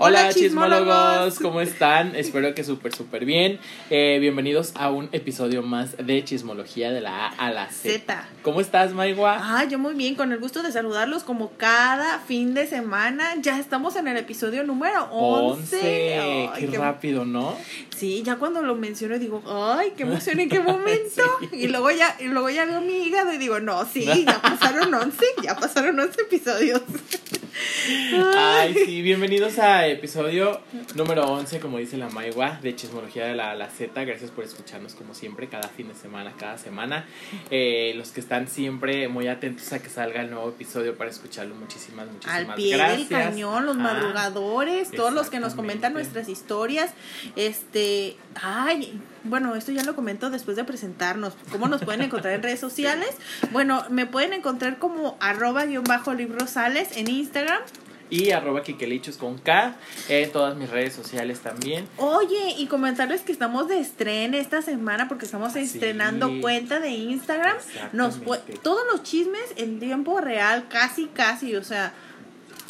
[0.00, 1.40] Hola, chismólogos.
[1.40, 2.14] ¿cómo están?
[2.14, 3.58] Espero que súper, súper bien.
[3.90, 8.28] Eh, bienvenidos a un episodio más de Chismología de la A a la Z.
[8.42, 9.38] ¿Cómo estás, Maigua?
[9.40, 13.34] Ah, yo muy bien, con el gusto de saludarlos como cada fin de semana.
[13.42, 16.18] Ya estamos en el episodio número 11.
[16.54, 17.56] Ay, qué, rápido, ¿no?
[17.96, 21.24] Sí, ya cuando lo menciono digo, ay, qué emoción, en qué momento.
[21.40, 21.48] Sí.
[21.52, 24.94] Y luego ya y luego ya veo mi hígado y digo, no, sí, ya pasaron
[24.94, 26.82] 11, ya pasaron 11 episodios.
[28.36, 30.60] Ay, sí, bienvenidos a episodio
[30.94, 34.04] número 11, como dice la Maigua, de Chismología de la la Z.
[34.04, 37.06] Gracias por escucharnos como siempre, cada fin de semana, cada semana.
[37.50, 41.54] Eh, los que están siempre muy atentos a que salga el nuevo episodio para escucharlo,
[41.56, 43.08] muchísimas, muchísimas Al pie gracias.
[43.08, 43.94] del cañón, los Ajá.
[43.94, 46.92] madrugadores, todos los que nos comentan nuestras historias.
[47.36, 51.34] Este, ay, bueno, esto ya lo comento después de presentarnos.
[51.52, 53.08] ¿Cómo nos pueden encontrar en redes sociales?
[53.52, 57.60] Bueno, me pueden encontrar como arroba guion bajo librosales en Instagram.
[58.10, 59.76] Y arroba Kikelichos con K,
[60.08, 61.86] en todas mis redes sociales también.
[61.98, 65.58] Oye, y comentarles que estamos de estreno esta semana porque estamos Sí.
[65.58, 67.54] estrenando cuenta de Instagram.
[67.92, 68.18] Nos
[68.62, 71.92] todos los chismes en tiempo real, casi, casi, o sea,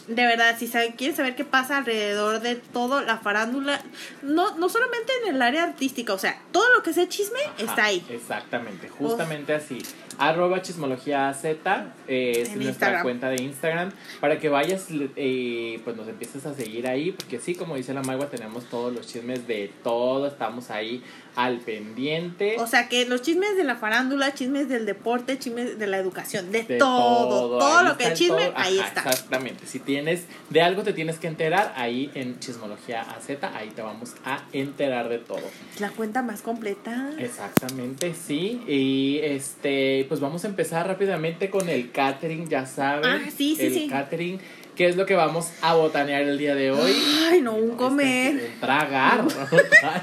[0.09, 3.81] de verdad, si saben, quieren saber qué pasa alrededor de todo la farándula,
[4.23, 7.55] no, no solamente en el área artística, o sea, todo lo que sea chisme Ajá,
[7.59, 8.05] está ahí.
[8.09, 9.79] Exactamente, justamente así.
[10.19, 13.03] Arroba chismología Z eh, es En nuestra Instagram.
[13.03, 17.55] cuenta de Instagram para que vayas, eh, pues nos empieces a seguir ahí, porque sí,
[17.55, 21.05] como dice la Magua, tenemos todos los chismes de todo, estamos ahí
[21.39, 22.57] al pendiente.
[22.59, 26.51] O sea que los chismes de la farándula, chismes del deporte, chismes de la educación,
[26.51, 28.53] de, de todo, todo, ahí lo que chisme, todo.
[28.57, 29.11] ahí Ajá, está.
[29.11, 29.65] Exactamente.
[29.65, 34.15] Si tienes de algo te tienes que enterar, ahí en Chismología AZ, ahí te vamos
[34.25, 35.43] a enterar de todo.
[35.79, 37.13] La cuenta más completa.
[37.19, 38.61] Exactamente, sí.
[38.67, 43.05] Y este, pues vamos a empezar rápidamente con el catering, ya saben.
[43.05, 43.89] Ah, sí, sí, el sí.
[43.89, 44.41] catering,
[44.79, 46.93] que es lo que vamos a botanear el día de hoy.
[47.29, 48.35] Ay, no, un Este, comer.
[48.55, 49.25] un tragar,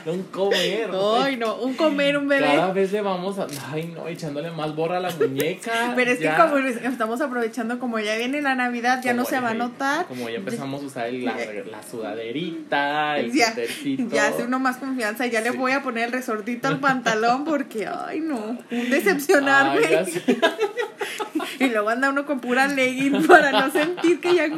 [0.06, 0.90] un comer.
[1.24, 2.46] Ay, no, un comer, un bebé.
[2.46, 5.72] Cada vez le vamos a, ay no, echándole más borra a la muñeca.
[5.96, 9.52] Pero es que como estamos aprovechando, como ya viene la Navidad, ya no se va
[9.52, 10.08] a notar.
[10.08, 11.36] Como ya empezamos a usar el- la,
[11.72, 13.54] la sudaderita, el Ya,
[14.12, 15.58] ya hace uno más confianza, ya le Sí.
[15.58, 19.86] voy a poner el resortito al pantalón porque, ay no, un decepcionarme.
[19.88, 20.40] Ay,
[21.60, 24.50] y luego anda uno con pura legging para no sentir que ya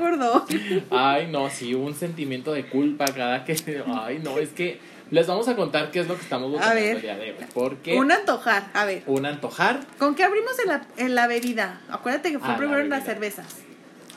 [0.89, 3.55] Ay, no, sí, un sentimiento de culpa cada que.
[3.87, 4.79] Ay, no, es que
[5.11, 6.95] les vamos a contar qué es lo que estamos buscando ver.
[6.97, 7.37] el día de hoy.
[7.53, 9.03] Porque Un antojar, a ver.
[9.05, 9.79] un antojar.
[9.97, 11.81] ¿Con qué abrimos en la, en la bebida?
[11.89, 13.45] Acuérdate que fue primero en las cervezas.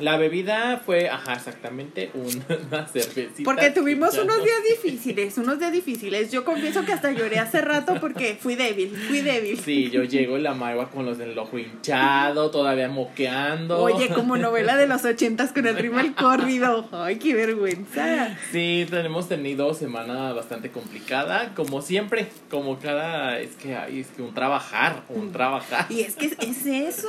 [0.00, 3.42] La bebida fue, ajá, exactamente, una cervecita.
[3.44, 6.30] Porque tuvimos unos no- días difíciles, unos días difíciles.
[6.30, 9.58] Yo confieso que hasta lloré hace rato porque fui débil, fui débil.
[9.58, 13.78] Sí, yo llego y la magua con los del ojo hinchado, todavía moqueando.
[13.82, 16.88] Oye, como novela de los ochentas con el ritmo del corrido.
[16.92, 18.36] Ay, qué vergüenza.
[18.52, 24.22] Sí, tenemos tenido semana bastante complicada, como siempre, como cada, es que hay, es que
[24.22, 25.86] un trabajar, un trabajar.
[25.90, 27.08] Y es que es, es eso.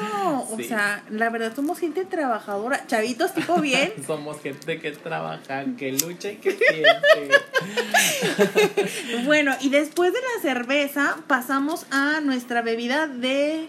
[0.52, 0.66] O Sí.
[0.66, 2.81] sea, la verdad somos gente trabajadora.
[2.88, 3.94] Chavitos, tipo bien.
[4.08, 7.32] Somos gente que trabaja, que lucha y que siente.
[9.26, 13.68] Bueno, y después de la cerveza pasamos a nuestra bebida de...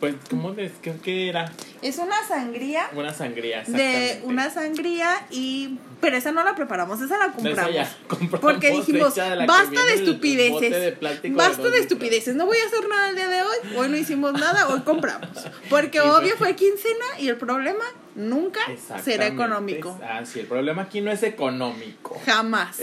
[0.00, 1.50] Pues, ¿cómo les qué, qué era?
[1.82, 2.88] Es una sangría.
[2.94, 4.20] Una sangría, De exactamente.
[4.24, 5.78] una sangría y...
[6.00, 7.74] Pero esa no la preparamos, esa la De compramos.
[7.74, 10.70] ya compramos Porque dijimos, de basta de estupideces.
[10.70, 10.90] de
[11.30, 11.80] basta de litros".
[11.80, 12.34] estupideces.
[12.36, 13.56] No voy a hacer nada el día de hoy.
[13.76, 15.28] Hoy no hicimos nada, hoy compramos.
[15.70, 17.84] Porque obvio fue- quincena y el problema
[18.14, 18.60] nunca
[19.02, 19.98] será económico.
[20.02, 22.18] Ah, sí, el problema aquí no es económico.
[22.24, 22.78] Jamás.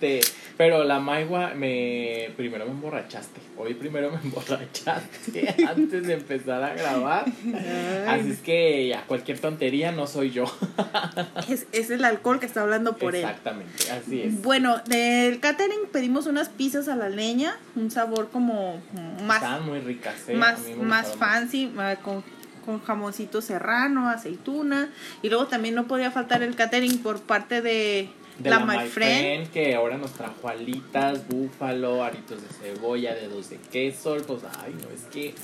[0.00, 0.20] Este,
[0.56, 3.40] pero la maigua me primero me emborrachaste.
[3.56, 7.24] Hoy primero me emborrachaste antes de empezar a grabar.
[8.06, 10.44] Así es que ya cualquier tontería no soy yo.
[11.48, 13.22] Es, es el alcohol que está hablando por él.
[13.22, 14.42] Exactamente, así es.
[14.42, 18.80] Bueno, del catering pedimos unas pizzas a la leña, un sabor como
[19.24, 20.34] más, Estaban muy ricas, ¿eh?
[20.34, 22.22] Más, más fancy, ah, con,
[22.66, 24.90] con jamoncito serrano, aceituna.
[25.22, 28.88] Y luego también no podía faltar el catering por parte de, De la, la, My
[28.88, 29.48] Friend.
[29.50, 34.16] que ahora nos trajo alitas, búfalo, aritos de cebolla, dedos de queso.
[34.26, 35.34] Pues, ay, no, es que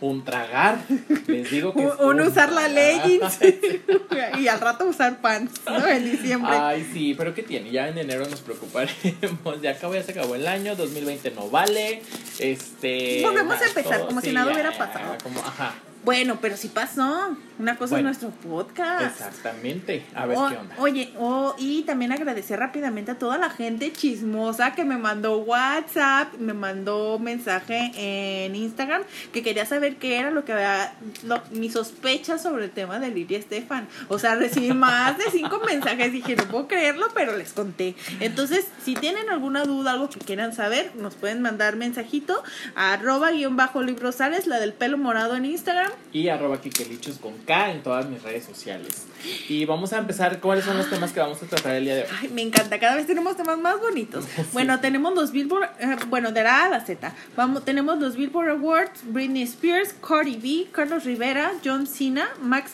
[0.00, 0.78] un tragar.
[1.26, 1.86] Les digo que.
[2.02, 3.38] Un, usar la leggings
[4.38, 5.86] y al rato usar pants, ¿no?
[5.86, 6.50] En diciembre.
[6.52, 7.70] Ay, sí, pero ¿qué tiene?
[7.70, 9.60] Ya en enero nos preocuparemos.
[9.62, 12.02] Ya acabó, ya se acabó el año, 2020 no vale.
[12.38, 13.20] Este.
[13.22, 15.16] Volvemos a empezar, todo- como si nada ya, hubiera pasado.
[15.22, 15.74] Como, ajá,
[16.04, 17.36] Bueno, pero sí pasó.
[17.58, 18.08] Una cosa Bueno.
[18.08, 19.20] es nuestro podcast.
[19.20, 20.02] Exactamente.
[20.14, 20.74] A ver O- qué onda.
[20.78, 26.32] Oye, oh, y también agradecer rápidamente a toda la gente chismosa que me mandó WhatsApp,
[26.38, 31.68] me mandó mensaje en Instagram, que quería saber qué era lo que había, lo- mi
[31.70, 33.86] sospecha sobre el tema de Lidia Estefan.
[34.08, 37.94] O sea, recibí más de cinco mensajes, dije, no puedo creerlo, pero les conté.
[38.20, 42.42] Entonces, si tienen alguna duda, algo que quieran saber, nos pueden mandar mensajito
[42.74, 45.89] a arroba guion bajo librosales, la del pelo morado en Instagram.
[46.12, 49.06] Y arroba Kikelichos con K en todas mis redes sociales.
[49.48, 50.40] Y vamos a empezar.
[50.40, 52.08] ¿Cuáles son los temas que vamos a tratar el día de hoy?
[52.20, 54.24] Ay, me encanta, cada vez tenemos temas más bonitos.
[54.52, 57.14] Bueno, tenemos los Billboard, eh, bueno, de la A a la Z.
[57.36, 62.72] Vamos, tenemos los Billboard Awards, Britney Spears, Cardi B, Carlos Rivera, John Cena, Max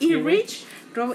[0.00, 0.14] Y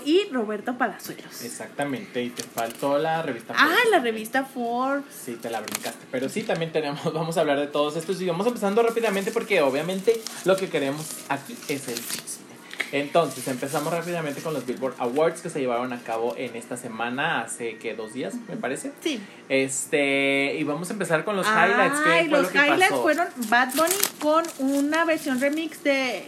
[0.04, 1.44] y y Roberto Palazuelos.
[1.44, 2.24] Exactamente.
[2.24, 3.54] Y te faltó la revista.
[3.56, 3.92] Ah, Forbes.
[3.92, 5.06] la revista Forbes.
[5.14, 6.06] Sí, te la brincaste.
[6.12, 8.20] Pero sí, también tenemos, vamos a hablar de todos estos.
[8.22, 12.48] Y vamos empezando rápidamente porque obviamente lo que queremos aquí es el chisme.
[12.92, 17.42] Entonces, empezamos rápidamente con los Billboard Awards que se llevaron a cabo en esta semana,
[17.42, 18.92] hace que dos días, me parece.
[19.02, 19.22] Sí.
[19.50, 22.00] Este, y vamos a empezar con los highlights.
[22.00, 23.02] ¿Qué Ay, fue los lo que highlights pasó?
[23.04, 26.24] fueron Bad Bunny con una versión remix de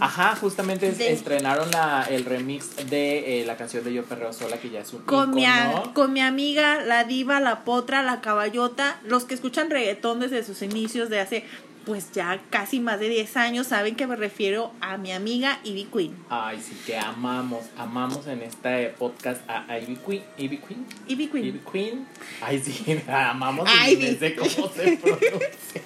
[0.00, 4.58] Ajá, justamente De- estrenaron la, el remix de eh, la canción de Yo Perreo Sola,
[4.58, 8.20] que ya es un con mi, a- con mi amiga, la diva, la potra, la
[8.20, 8.98] caballota.
[9.04, 11.44] Los que escuchan reggaetón desde sus inicios de hace,
[11.90, 15.88] pues ya casi más de 10 años, saben que me refiero a mi amiga Ivy
[15.92, 16.16] Queen.
[16.28, 20.22] Ay, sí, que amamos, amamos en este podcast a, Ivy Queen.
[20.38, 20.86] Ivy Queen.
[21.08, 21.44] Ivy Queen.
[21.46, 22.06] Ivy Queen.
[22.40, 25.82] Ay, sí, la amamos y sé cómo se pronuncia.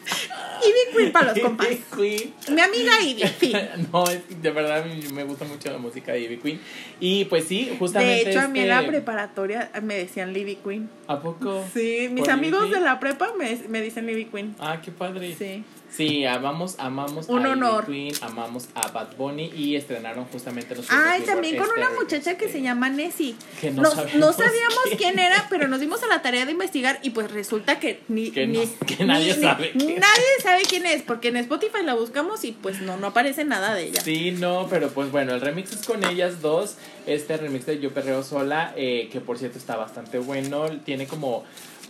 [0.63, 1.69] Ivy Queen para los compas.
[1.71, 2.35] Ivy Queen.
[2.55, 3.57] Mi amiga Ivy, fin.
[3.91, 6.61] No, es que de verdad me gusta mucho la música de Ivy Queen.
[7.01, 8.25] Y pues sí, justamente.
[8.27, 10.91] De hecho, a mí en la este- preparatoria me decían Ivy Queen.
[11.07, 11.65] ¿A poco?
[11.73, 12.75] Sí, mis ¿Por amigos Ivy?
[12.75, 14.55] de la prepa me, me dicen Ivy Queen.
[14.59, 15.35] Ah, qué padre.
[15.35, 15.65] Sí.
[15.97, 17.87] Sí, amamos, amamos Un a honor.
[17.87, 22.03] Queen, amamos a Bad Bunny y estrenaron justamente los Ay, también con este una remix
[22.03, 23.37] muchacha que se llama Nessie.
[23.61, 26.47] Que no no, sabemos no sabíamos quién quién era, pero nos dimos a la tarea
[26.47, 29.85] de investigar y pues resulta que ni, Que no- ni- que nadie ni- sabe ni-
[29.87, 30.01] quién.
[30.01, 33.75] nadie sabe quién es, porque en Spotify la buscamos y pues no, no aparece nada
[33.75, 34.01] de ella.
[34.01, 36.77] Sí, no, pero pues bueno, el remix es con ellas dos.
[37.07, 40.67] Este remix de Yo Perreo Sola, eh, que por cierto está bastante bueno.
[40.85, 41.45] Tiene como.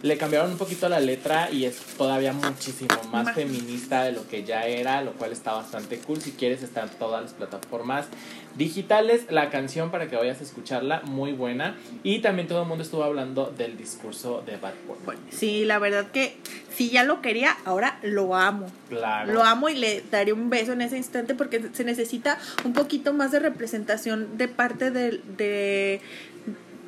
[0.05, 4.45] Le cambiaron un poquito la letra y es todavía muchísimo más feminista de lo que
[4.45, 6.21] ya era, lo cual está bastante cool.
[6.21, 8.09] Si quieres, está en todas las plataformas
[8.55, 9.25] digitales.
[9.31, 11.79] La canción para que vayas a escucharla, muy buena.
[12.03, 15.01] Y también todo el mundo estuvo hablando del discurso de Bad Bunny.
[15.07, 16.37] Bueno, sí, la verdad que
[16.77, 18.67] si ya lo quería, ahora lo amo.
[18.91, 19.33] Claro.
[19.33, 23.15] Lo amo y le daré un beso en ese instante porque se necesita un poquito
[23.15, 26.01] más de representación de parte de, de,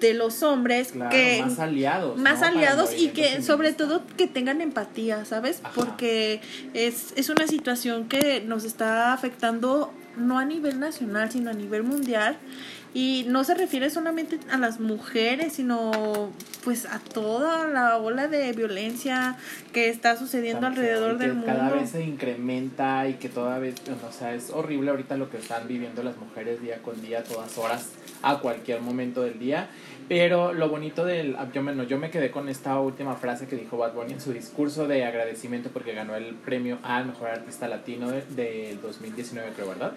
[0.00, 2.18] de los hombres Claro, que más aliados.
[2.18, 5.60] más aliados y que sobre todo que tengan empatía, ¿sabes?
[5.62, 5.72] Ajá.
[5.74, 6.40] Porque
[6.74, 11.82] es, es una situación que nos está afectando no a nivel nacional, sino a nivel
[11.82, 12.38] mundial.
[12.94, 16.30] Y no se refiere solamente a las mujeres, sino
[16.64, 19.36] pues a toda la ola de violencia
[19.74, 21.46] que está sucediendo alrededor y que del mundo.
[21.46, 23.74] Cada vez se incrementa y que toda vez,
[24.08, 27.58] o sea, es horrible ahorita lo que están viviendo las mujeres día con día, todas
[27.58, 27.90] horas,
[28.22, 29.68] a cualquier momento del día.
[30.08, 31.36] Pero lo bonito del.
[31.52, 34.32] Yo me, yo me quedé con esta última frase que dijo Bad Bunny en su
[34.32, 39.68] discurso de agradecimiento porque ganó el premio al mejor artista latino de- del 2019, creo,
[39.68, 39.92] ¿verdad?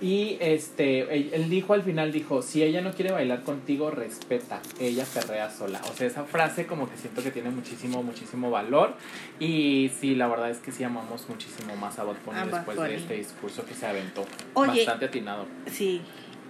[0.00, 1.00] Y este,
[1.36, 5.80] él, dijo al final, dijo, si ella no quiere bailar contigo, respeta, ella perrea sola.
[5.88, 8.94] O sea, esa frase como que siento que tiene muchísimo, muchísimo valor.
[9.38, 12.52] Y sí, la verdad es que sí amamos muchísimo más a Bad Bunny A Bad
[12.52, 12.88] después Bunny.
[12.90, 14.24] de este discurso que se aventó.
[14.54, 14.78] Oye.
[14.78, 15.46] Bastante atinado.
[15.70, 16.00] Sí.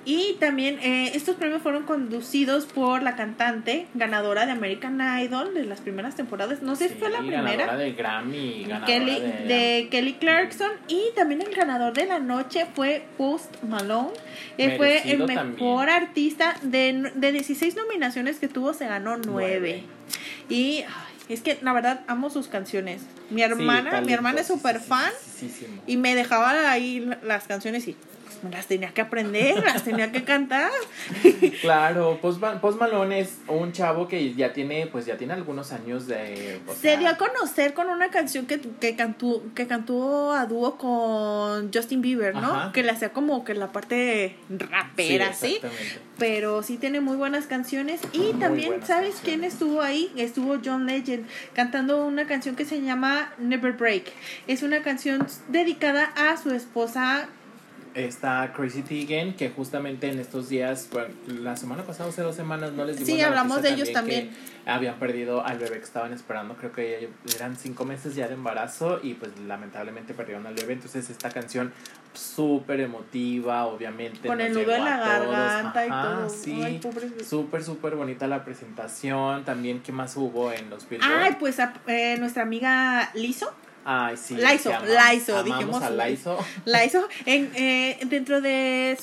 [0.04, 5.64] Y también eh, estos premios fueron conducidos por la cantante ganadora de American Idol de
[5.64, 6.60] las primeras temporadas.
[6.60, 7.76] No sé si Sí, fue la primera.
[7.76, 9.54] del Grammy, ganadora Kelly, de...
[9.54, 14.10] de Kelly Clarkson y también el ganador de la noche fue Post Malone.
[14.58, 15.88] Él fue el mejor también.
[15.90, 19.24] artista de, de 16 nominaciones que tuvo, se ganó 9.
[19.26, 19.84] Nueve.
[20.48, 20.84] Y ay,
[21.28, 23.02] es que la verdad amo sus canciones.
[23.30, 25.82] Mi Sí, hermana, mi hermana es súper fan talentosísimo.
[25.86, 27.96] y me dejaba ahí las canciones y
[28.42, 30.70] pues, me las tenía que aprender, las tenía que cantar.
[31.60, 35.72] Claro, Post, Ma- Post Malone es un chavo que ya tiene, pues ya tiene algunos
[35.72, 36.60] años de...
[36.66, 40.76] o Se dio a conocer con una canción que, que cantó que cantó a dúo
[40.78, 42.54] con Justin Bieber, ¿no?
[42.54, 42.72] Ajá.
[42.72, 45.56] Que le hacía como que la parte rapera, ¿sí?
[45.56, 46.00] exactamente.
[46.18, 48.00] Pero sí tiene muy buenas canciones.
[48.12, 49.20] Y Muy también, ¿sabes canciones.
[49.24, 50.12] quién estuvo ahí?
[50.16, 54.04] Estuvo John Legend cantando una canción que se llama Never Break.
[54.46, 57.28] Es una canción dedicada a su esposa
[57.94, 62.72] está Crazy Teigen, que justamente en estos días, bueno, la semana pasada, hace dos semanas,
[62.72, 64.30] no les dimos Sí, la hablamos de ellos también.
[64.30, 68.34] que habían perdido al bebé que estaban esperando, creo que eran cinco meses ya de
[68.34, 70.74] embarazo y pues lamentablemente perdieron al bebé.
[70.74, 71.72] Entonces esta canción
[72.12, 74.28] súper emotiva, obviamente.
[74.28, 76.28] Con el nudo en la garganta y todo.
[76.28, 76.80] Sí,
[77.24, 79.44] súper, súper bonita la presentación.
[79.44, 81.10] También, ¿qué más hubo en los Billboard?
[81.12, 83.52] Ay, pues a- eh, nuestra amiga Lizo.
[83.84, 84.36] Ay, sí.
[84.36, 86.38] Laizo, Laizo, dijimos a Laizo.
[86.64, 88.96] La hizo en, eh, dentro de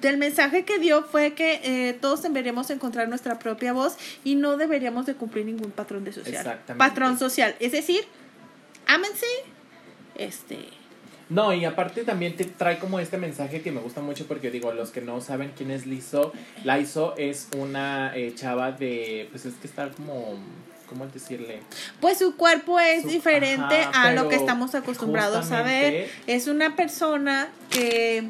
[0.00, 4.56] del mensaje que dio fue que eh, todos deberíamos encontrar nuestra propia voz y no
[4.56, 6.34] deberíamos de cumplir ningún patrón de social.
[6.34, 6.78] Exactamente.
[6.78, 8.04] Patrón social, es decir,
[8.86, 9.26] ámense,
[10.14, 10.58] este,
[11.28, 14.72] No, y aparte también te trae como este mensaje que me gusta mucho porque digo,
[14.72, 19.54] los que no saben quién es Lizzo, Laizo es una eh, chava de, pues es
[19.54, 20.38] que está como,
[20.92, 21.60] ¿cómo decirle?
[22.00, 26.08] pues su cuerpo es Su- diferente ajá, a lo que estamos acostumbrados a ver.
[26.26, 28.28] Es una persona que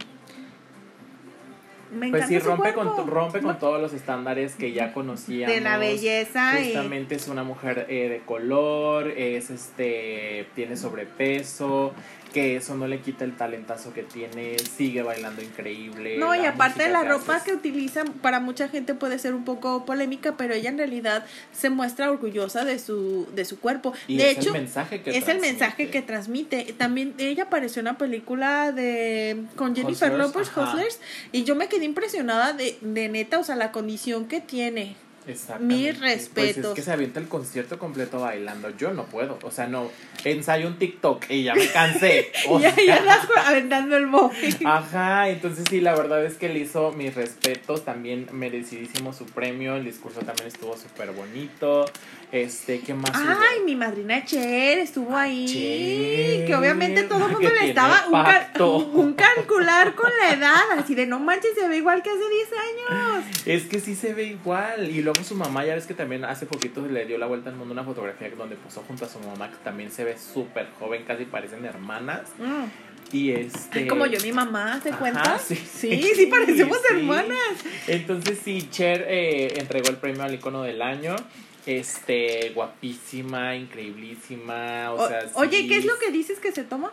[1.93, 2.97] me Pues sí, rompe cuerpo.
[2.97, 5.55] con, rompe con todos los estándares que ya conocíamos.
[5.55, 11.93] de la belleza y Justamente es una mujer eh, de color, es este, tiene sobrepeso,
[12.33, 16.17] que eso no le quita el talentazo que tiene, sigue bailando increíble.
[16.19, 19.85] No, y aparte la ropa hace que utilizan para mucha gente puede ser un poco
[19.85, 23.93] polémica, pero ella en realidad se muestra orgullosa de su de su cuerpo.
[24.09, 25.53] Y de es hecho, el mensaje que es el transmite.
[25.53, 26.75] mensaje que transmite.
[26.77, 30.51] También ella apareció en una película de con Jennifer Lopez.
[30.57, 31.01] Hustlers
[31.33, 34.97] y yo me quedé impresionada de, de neta, o sea, la condición que tiene.
[35.27, 35.93] Exactamente.
[36.01, 38.71] Mis Pues es que se avienta el concierto completo bailando.
[38.77, 39.39] Yo no puedo.
[39.43, 39.91] O sea, no.
[40.25, 42.33] Ensayo un TikTok y ya me cansé.
[42.49, 44.57] O ya, sea, ya andas aventando el móvil.
[44.65, 49.77] Ajá, entonces sí, la verdad es que le hizo mis respetos, también merecidísimo su premio,
[49.77, 51.85] el discurso también estuvo súper bonito,
[52.33, 53.11] este, ¿qué más?
[53.11, 53.29] hubo?
[53.31, 55.47] Ay, mi madrina Cher estuvo ahí.
[55.47, 58.51] Cher, que obviamente todo el mundo le estaba un, cal-
[58.93, 60.79] un calcular con la edad.
[60.79, 63.25] Así de no manches, se ve igual que hace 10 años.
[63.47, 66.47] Es que sí se ve igual, y luego su mamá, ya ves que también hace
[66.47, 69.51] poquito le dio la vuelta al mundo una fotografía donde posó junto a su mamá,
[69.51, 72.23] que también se ve súper joven, casi parecen hermanas,
[73.13, 73.81] y este...
[73.81, 75.39] Ay, como yo, mi mamá, ¿te Ajá, cuenta?
[75.39, 75.55] sí.
[75.55, 76.95] sí, sí, parecemos Sí.
[76.97, 77.37] hermanas.
[77.87, 81.15] Entonces sí, Cher eh, entregó el premio al icono del año.
[81.67, 84.93] Este, guapísima, increíblísima.
[84.93, 85.33] O, O- sea, sí.
[85.35, 86.91] Oye, ¿qué es lo que dices que se toma?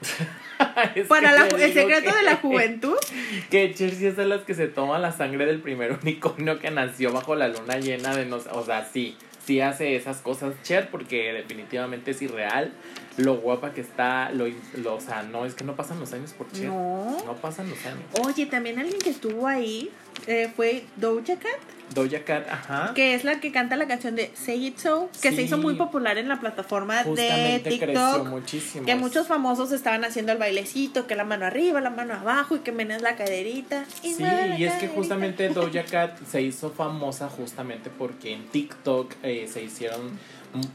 [1.08, 2.96] Para la, el secreto que- de la juventud.
[3.50, 6.70] Que Cher sí es de las que se toma la sangre del primer unicornio que
[6.70, 8.46] nació bajo la luna llena de nos.
[8.48, 12.72] O sea, sí, sí hace esas cosas Cher porque definitivamente es irreal.
[13.16, 16.32] Lo guapa que está, lo, lo- o sea, no, es que no pasan los años
[16.32, 16.66] por Cher.
[16.66, 17.16] No.
[17.24, 18.00] No pasan los años.
[18.24, 19.90] Oye, también alguien que estuvo ahí
[20.26, 21.58] eh, fue Doja Cat,
[21.94, 22.92] Doja Cat, ajá.
[22.94, 25.74] que es la que canta la canción de Say It So, que se hizo muy
[25.74, 28.28] popular en la plataforma de Justamente creció TikTok.
[28.28, 28.86] muchísimo.
[28.86, 32.60] Que muchos famosos estaban haciendo el bailecito, que la mano arriba, la mano abajo y
[32.60, 33.84] que menes la caderita.
[34.02, 38.46] Y Sí, la y es que justamente Doja Cat se hizo famosa justamente porque en
[38.48, 40.18] TikTok eh, se hicieron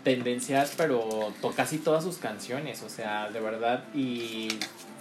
[0.03, 4.48] tendencias, pero to- casi todas sus canciones, o sea, de verdad, y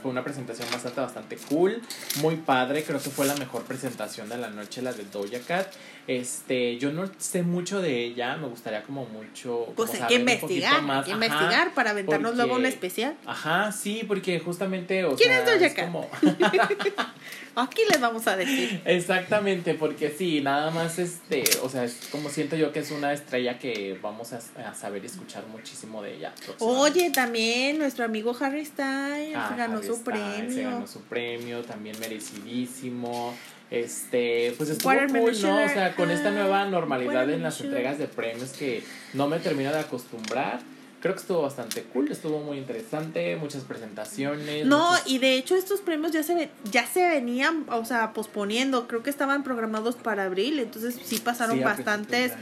[0.00, 1.80] fue una presentación bastante, bastante cool,
[2.20, 5.68] muy padre, creo que fue la mejor presentación de la noche, la de Doja Cat.
[6.06, 9.66] Este, yo no sé mucho de ella, me gustaría como mucho...
[9.76, 13.14] Pues como hay que investigar, más, hay que ajá, investigar para aventarnos luego un especial.
[13.24, 15.86] Ajá, sí, porque justamente, o ¿Quién sea, es Cat?
[15.86, 16.08] como...
[17.54, 18.80] Aquí les vamos a decir.
[18.86, 23.12] Exactamente, porque sí, nada más este, o sea, es como siento yo que es una
[23.12, 26.32] estrella que vamos a, a saber escuchar muchísimo de ella.
[26.60, 30.54] Oye, también nuestro amigo Harry Styles Ah, ganó Harry su Styles, premio.
[30.54, 33.34] Se ganó su premio, también merecidísimo.
[33.72, 35.64] Este, pues estuvo cool, ¿no?
[35.64, 39.38] O sea, con esta nueva High, normalidad en las entregas de premios que no me
[39.38, 40.60] termino de acostumbrar.
[41.02, 44.64] Creo que estuvo bastante cool, estuvo muy interesante, muchas presentaciones.
[44.66, 48.12] No, muchos- y de hecho estos premios ya se ve- ya se venían, o sea,
[48.12, 48.86] posponiendo.
[48.86, 52.32] Creo que estaban programados para abril, entonces sí pasaron Sí, bastantes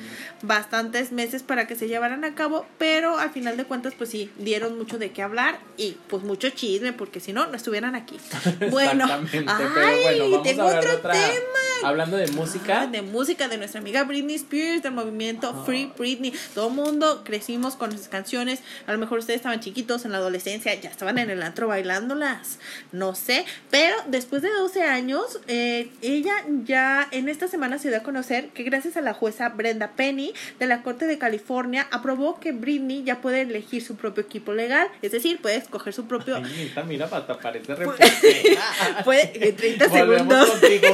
[0.42, 4.30] bastantes meses para que se llevaran a cabo, pero al final de cuentas pues sí,
[4.38, 8.18] dieron mucho de qué hablar y pues mucho chisme porque si no no estuvieran aquí.
[8.70, 11.58] Bueno, ay, pero bueno, vamos tengo a otro otra- tema.
[11.82, 16.32] Hablando de música, Ah, de música de nuestra amiga Britney Spears, del movimiento Free Britney.
[16.54, 18.60] Todo mundo crecimos con sus canciones.
[18.86, 22.58] A lo mejor ustedes estaban chiquitos en la adolescencia, ya estaban en el antro bailándolas.
[22.92, 23.44] No sé.
[23.70, 26.34] Pero después de 12 años, eh, ella
[26.64, 30.32] ya en esta semana se dio a conocer que gracias a la jueza Brenda Penny
[30.58, 34.88] de la Corte de California aprobó que Britney ya puede elegir su propio equipo legal.
[35.02, 36.36] Es decir, puede escoger su propio.
[36.36, 37.74] Ay, mira, hasta parece.
[39.04, 40.50] Puede, en 30 Volvemos segundos.
[40.50, 40.86] contigo.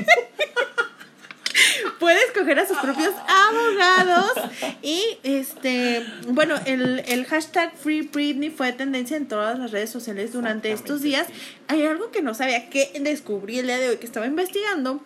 [1.98, 4.32] puede escoger a sus propios abogados.
[4.82, 10.32] Y este, bueno, el, el hashtag Free Britney fue tendencia en todas las redes sociales
[10.32, 11.26] durante estos días.
[11.68, 15.00] Hay algo que no sabía que descubrí el día de hoy que estaba investigando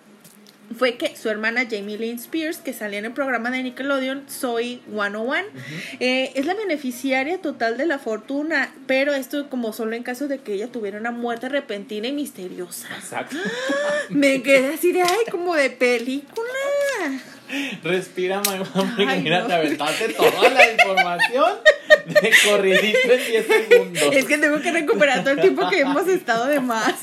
[0.76, 4.80] fue que su hermana Jamie Lynn Spears, que salía en el programa de Nickelodeon Soy
[4.90, 5.34] 101,
[6.00, 10.38] eh, es la beneficiaria total de la fortuna, pero esto como solo en caso de
[10.38, 12.88] que ella tuviera una muerte repentina y misteriosa.
[12.96, 13.36] Exacto.
[14.10, 16.48] Me quedé así de, ay, como de película.
[17.82, 19.46] Respira, mamá, porque ay, mira, no.
[19.46, 21.52] te aventaste toda la información
[22.06, 24.02] de corridito en 10 segundos.
[24.12, 26.94] Es que tengo que recuperar todo el tiempo que hemos estado de más.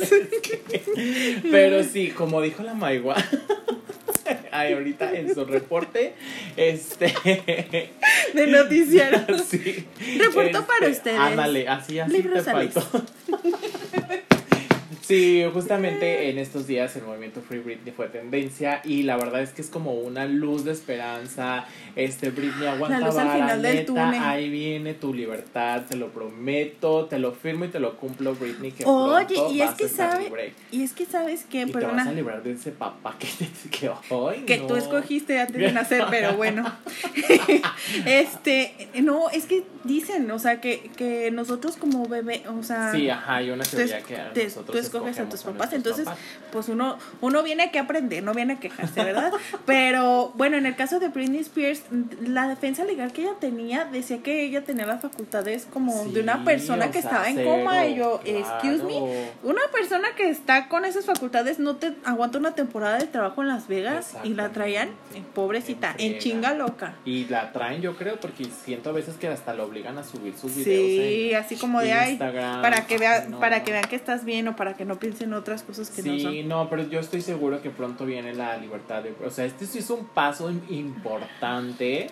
[1.51, 3.15] Pero sí, como dijo la Maigua,
[4.51, 6.13] ahorita en su reporte,
[6.57, 7.13] este...
[8.33, 9.19] De noticiero.
[9.39, 9.86] Sí.
[10.17, 11.19] Reporto este, para ustedes.
[11.19, 12.81] Ándale, así, así Libros te faltó.
[15.01, 19.50] Sí, justamente en estos días el movimiento Free Britney fue tendencia y la verdad es
[19.51, 21.65] que es como una luz de esperanza.
[21.96, 24.22] Este Britney aguanta la luz al final del túnel.
[24.22, 28.72] ahí viene tu libertad, te lo prometo, te lo firmo y te lo cumplo, Britney.
[28.72, 30.53] Que Oye, y es que a estar sabe, libre.
[30.72, 33.27] y es que sabes que, Y te vas a librar de ese papá que,
[33.70, 34.67] que hoy que no.
[34.67, 36.72] tú escogiste antes de nacer, pero bueno.
[38.05, 43.10] este, no, es que dicen, o sea, que, que nosotros como bebé, o sea, Sí,
[43.10, 46.19] ajá, hay una teoría es- que te- nosotros tú escoges a tus papás, entonces, papás.
[46.51, 49.31] pues uno, uno viene aquí a aprender, no viene a quejarse, ¿verdad?
[49.65, 51.83] Pero bueno, en el caso de Britney Spears,
[52.21, 56.43] la defensa legal que ella tenía decía que ella tenía las facultades como de una
[56.43, 60.67] persona que sea, estaba en cero, coma y yo, excuse me, una persona que está
[60.67, 64.50] con esas facultades no te aguanta una temporada de trabajo en Las Vegas y la
[64.50, 66.95] traían, eh, pobrecita, En chinga loca.
[67.05, 70.33] Y la traen, yo creo, porque siento a veces que hasta lo obligan a subir
[70.38, 70.65] sus videos.
[70.65, 73.39] Sí, en así como de Instagram, para que vean, no.
[73.39, 76.13] para que vean que estás bien o para que no piensen otras cosas que no
[76.17, 79.15] Sí, no, pero yo estoy seguro que pronto viene la libertad de...
[79.25, 82.09] O sea, este sí es un paso im- importante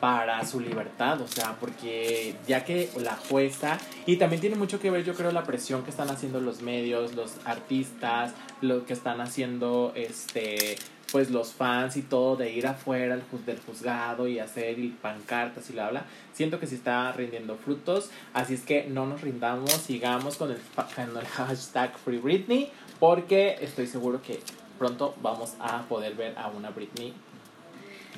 [0.00, 4.90] para su libertad, o sea, porque ya que la jueza, y también tiene mucho que
[4.90, 9.20] ver, yo creo, la presión que están haciendo los medios, los artistas, lo que están
[9.20, 10.76] haciendo, este,
[11.12, 13.16] pues los fans y todo, de ir afuera
[13.46, 18.10] del juzgado y hacer y pancartas y la habla, siento que sí está rindiendo frutos,
[18.32, 20.58] así es que no nos rindamos, sigamos con el,
[20.96, 24.40] con el hashtag Free Britney, porque estoy seguro que
[24.78, 27.12] pronto vamos a poder ver a una Britney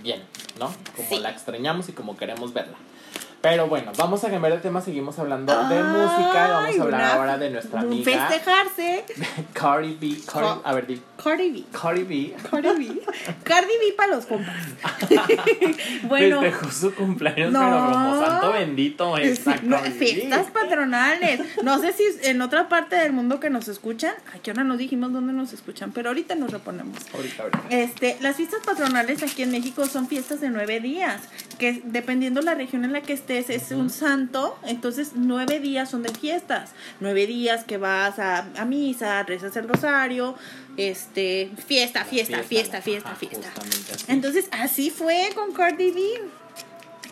[0.02, 0.22] bien,
[0.58, 0.72] ¿no?
[0.96, 1.18] Como Sí.
[1.18, 2.76] la extrañamos y como queremos verla.
[3.44, 7.02] Pero bueno, vamos a cambiar de tema, seguimos hablando de música y vamos a hablar
[7.02, 9.04] ahora de nuestra amiga Festejarse.
[9.52, 10.16] Cardi B.
[10.24, 11.64] Cardi, a ver, di, Cardi B.
[11.70, 13.02] Cardi B Cardi B.
[13.44, 14.56] Cardi B para los compas.
[16.04, 16.40] bueno.
[16.40, 17.60] festejó su cumpleaños, No.
[17.60, 21.40] pero como santo bendito esa no, fiestas patronales.
[21.62, 25.12] No sé si en otra parte del mundo que nos escuchan, aquí ahora no dijimos
[25.12, 26.96] dónde nos escuchan, pero ahorita nos reponemos.
[27.14, 27.62] Ahorita, ahorita.
[27.68, 31.20] Este, las fiestas patronales aquí en México son fiestas de nueve días,
[31.59, 36.11] que dependiendo la región en la que es un santo, entonces nueve días son de
[36.11, 40.35] fiestas, nueve días que vas a, a misa, rezas el rosario,
[40.77, 43.53] este, fiesta, fiesta, fiesta, fiesta, ajá, fiesta.
[43.94, 44.05] así.
[44.09, 46.01] Entonces así fue con Cardi B.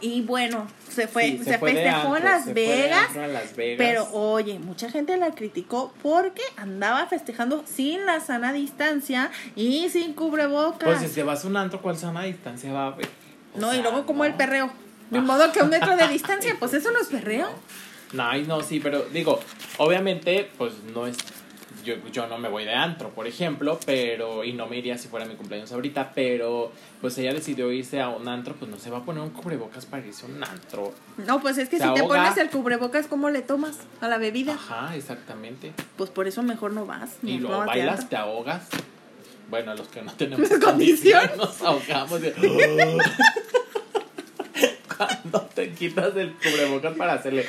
[0.01, 3.07] Y bueno, se fue, Sí, se, fue de festejó en Las se fue Vegas.
[3.07, 3.79] antro a Las Vegas.
[3.79, 10.15] Pero oye, mucha gente la criticó porque andaba festejando sin la sana distancia y sin
[10.15, 10.99] cubrebocas.
[10.99, 12.97] Pues si te vas a un antro, ¿cuál sana distancia va a
[13.55, 14.25] no, y luego como no.
[14.25, 14.73] el perreo.
[15.13, 17.49] De modo que a un metro de distancia, pues eso no es perreo.
[18.13, 19.41] No, no, sí, pero digo,
[19.79, 21.17] obviamente, pues no es.
[21.85, 24.45] Yo, yo no me voy de antro, por ejemplo, pero.
[24.45, 26.71] Y no me iría si fuera mi cumpleaños ahorita, pero.
[27.01, 29.87] Pues ella decidió irse a un antro, pues no se va a poner un cubrebocas
[29.87, 30.93] para irse a un antro.
[31.17, 34.19] No, pues es que Se si te pones el cubrebocas, ¿cómo le tomas a la
[34.19, 34.53] bebida?
[34.55, 35.73] Ajá, exactamente.
[35.97, 37.11] Pues por eso mejor no vas.
[37.25, 38.69] Y luego bailas, te ahogas.
[39.51, 41.21] Bueno, los que no tenemos Condición.
[41.27, 42.21] condición, nos ahogamos.
[42.21, 42.33] de-
[45.07, 47.47] Cuando te quitas el cubrebocas para hacerle.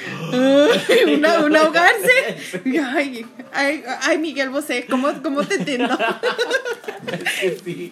[1.07, 2.37] una, un ahogarse.
[2.85, 5.97] Ay, ay, ay, Miguel Bosé, ¿cómo, cómo te entiendo?
[7.41, 7.91] Es que sí.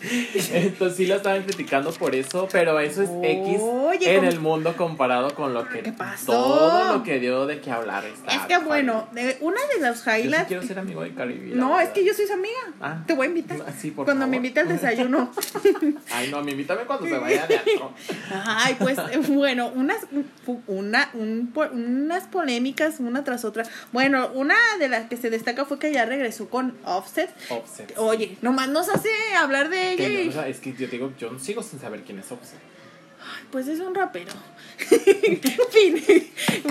[0.53, 4.39] Entonces sí la estaban criticando por eso, pero eso es X Oye, en ¿cómo- el
[4.39, 6.31] mundo comparado con lo que ¿Qué pasó?
[6.31, 8.31] todo lo que dio de qué hablar está.
[8.33, 9.07] Es que bueno,
[9.41, 10.47] una de las Yo sí highlights.
[10.47, 11.55] quiero ser amigo de Caribe.
[11.55, 12.59] No, es que yo soy su amiga.
[12.79, 13.03] Ah.
[13.05, 13.57] Te voy a invitar.
[13.67, 15.31] Ah, sí, por Cuando me invita al desayuno.
[16.11, 17.91] Ay, no, mí invítame cuando se vaya de antro.
[18.45, 19.19] Ay, pues eh,
[19.53, 19.97] bueno, unas,
[20.67, 23.63] una, un unas polémicas una tras otra.
[23.91, 27.29] Bueno, una de las que se destaca fue que ya regresó con Offset.
[27.49, 27.93] Offset.
[27.97, 30.07] Oye, nomás nos hace hablar de ella.
[30.43, 32.59] Que es que yo te digo, yo sigo sin saber quién es Offset.
[33.51, 34.31] Pues es un rapero.
[35.71, 36.01] fin.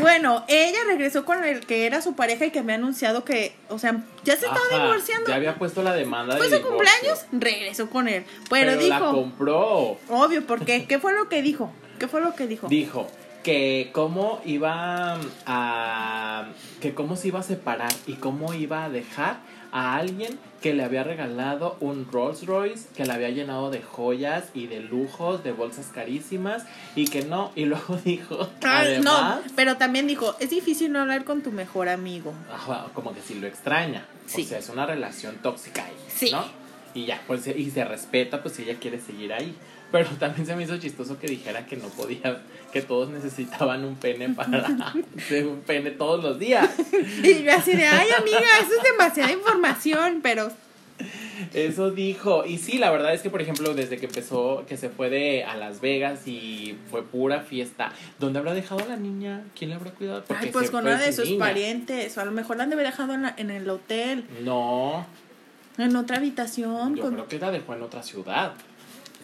[0.00, 3.54] Bueno, ella regresó con el que era su pareja y que me ha anunciado que,
[3.68, 5.28] o sea, ya se estaba Ajá, divorciando.
[5.28, 6.78] Ya había puesto la demanda de Fue su divorcio.
[6.78, 8.24] cumpleaños, regresó con él.
[8.48, 9.98] Pero, Pero, dijo, la compró.
[10.08, 11.70] obvio, porque ¿qué fue lo que dijo?
[12.00, 12.66] ¿Qué fue lo que dijo?
[12.68, 13.06] Dijo
[13.44, 16.46] que cómo iba a
[16.80, 19.38] que cómo se iba a separar y cómo iba a dejar
[19.72, 24.46] a alguien que le había regalado un Rolls Royce, que le había llenado de joyas
[24.52, 26.64] y de lujos, de bolsas carísimas
[26.96, 31.00] y que no, y luego dijo, Ay, además, no, pero también dijo, es difícil no
[31.00, 32.32] hablar con tu mejor amigo.
[32.52, 34.42] ajá, como que si lo extraña, Sí.
[34.42, 36.30] o sea, es una relación tóxica ahí, Sí.
[36.32, 36.44] ¿no?
[36.94, 39.54] Y ya, pues, y se respeta, pues si ella quiere seguir ahí.
[39.92, 43.96] Pero también se me hizo chistoso que dijera que no podía, que todos necesitaban un
[43.96, 46.68] pene para un pene todos los días.
[47.22, 50.50] Y yo así de, ay amiga, eso es demasiada información, pero
[51.54, 52.44] Eso dijo.
[52.44, 55.42] Y sí, la verdad es que, por ejemplo, desde que empezó, que se fue de
[55.44, 59.42] a Las Vegas y fue pura fiesta, ¿dónde habrá dejado a la niña?
[59.58, 60.22] ¿Quién le habrá cuidado?
[60.26, 61.46] Porque ay, pues con una de sus niña.
[61.46, 64.24] parientes, o a lo mejor la han de haber dejado en, la- en el hotel,
[64.44, 65.06] No,
[65.78, 66.94] en otra habitación.
[66.94, 68.52] yo con- creo que la dejó en otra ciudad.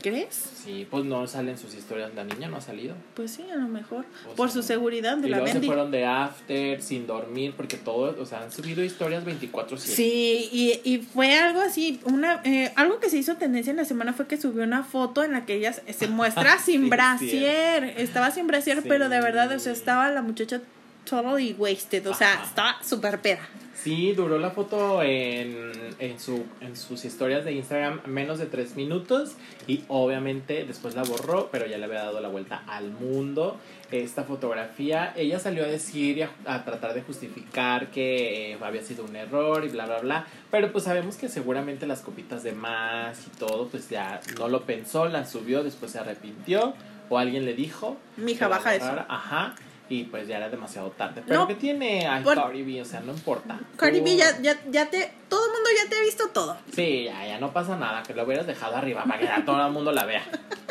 [0.03, 0.35] ¿Crees?
[0.65, 2.95] Sí, pues no salen sus historias, la niña no ha salido.
[3.15, 4.05] Pues sí, a lo mejor.
[4.31, 7.55] O Por sea, su seguridad de Y la luego se fueron de after, sin dormir,
[7.57, 9.77] porque todos, o sea, han subido historias 24-7.
[9.79, 13.85] Sí, y, y fue algo así, una eh, algo que se hizo tendencia en la
[13.85, 17.95] semana fue que subió una foto en la que ella se muestra sin Sí, brasier,
[17.97, 18.89] estaba sin brasier, Sí.
[18.89, 20.61] pero de verdad, o sea, estaba la muchacha
[21.09, 22.45] totally wasted, o sea, Ajá.
[22.45, 23.49] estaba súper peda.
[23.75, 28.75] Sí, duró la foto en, en, su, en sus historias de Instagram menos de tres
[28.75, 29.37] minutos
[29.69, 33.59] y obviamente después la borró, pero ya le había dado la vuelta al mundo
[33.93, 35.13] esta fotografía.
[35.15, 39.15] Ella salió a decir y a, a tratar de justificar que eh, había sido un
[39.15, 43.31] error y bla, bla, bla, pero pues sabemos que seguramente las copitas de más y
[43.39, 46.75] todo, pues ya no lo pensó, la subió, después se arrepintió
[47.09, 47.99] o alguien le dijo.
[48.17, 49.05] Mija, baja eso.
[49.09, 49.55] Ajá.
[49.89, 51.23] Y pues ya era demasiado tarde.
[51.27, 53.61] Pero No, que tiene a por- Cardi B, o sea, no importa.
[53.77, 56.57] Cardi B ya, ya, ya te, todo el mundo ya te ha visto todo.
[56.75, 59.65] Sí, ya, ya no pasa nada, que lo hubieras dejado arriba para que ya todo
[59.65, 60.25] el mundo la vea.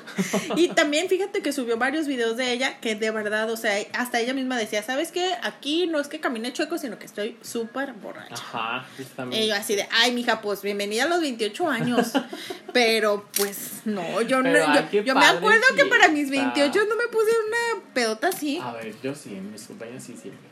[0.56, 4.22] Y también fíjate que subió varios videos de ella que de verdad, o sea, hasta
[4.22, 5.34] ella misma decía, ¿sabes qué?
[5.44, 8.34] Aquí no es que camine chueco, sino que estoy súper borracha.
[8.34, 9.44] Ajá, justamente.
[9.44, 12.14] Y yo así de, ay, mija, pues bienvenida a los 28 años.
[12.74, 16.54] Pero pues no, yo, no, Pero, yo, yo me acuerdo que para mis fiesta.
[16.56, 18.60] 28 no me puse una pedota así.
[18.62, 20.48] A ver, yo sí, en mis cumpleaños sí siempre.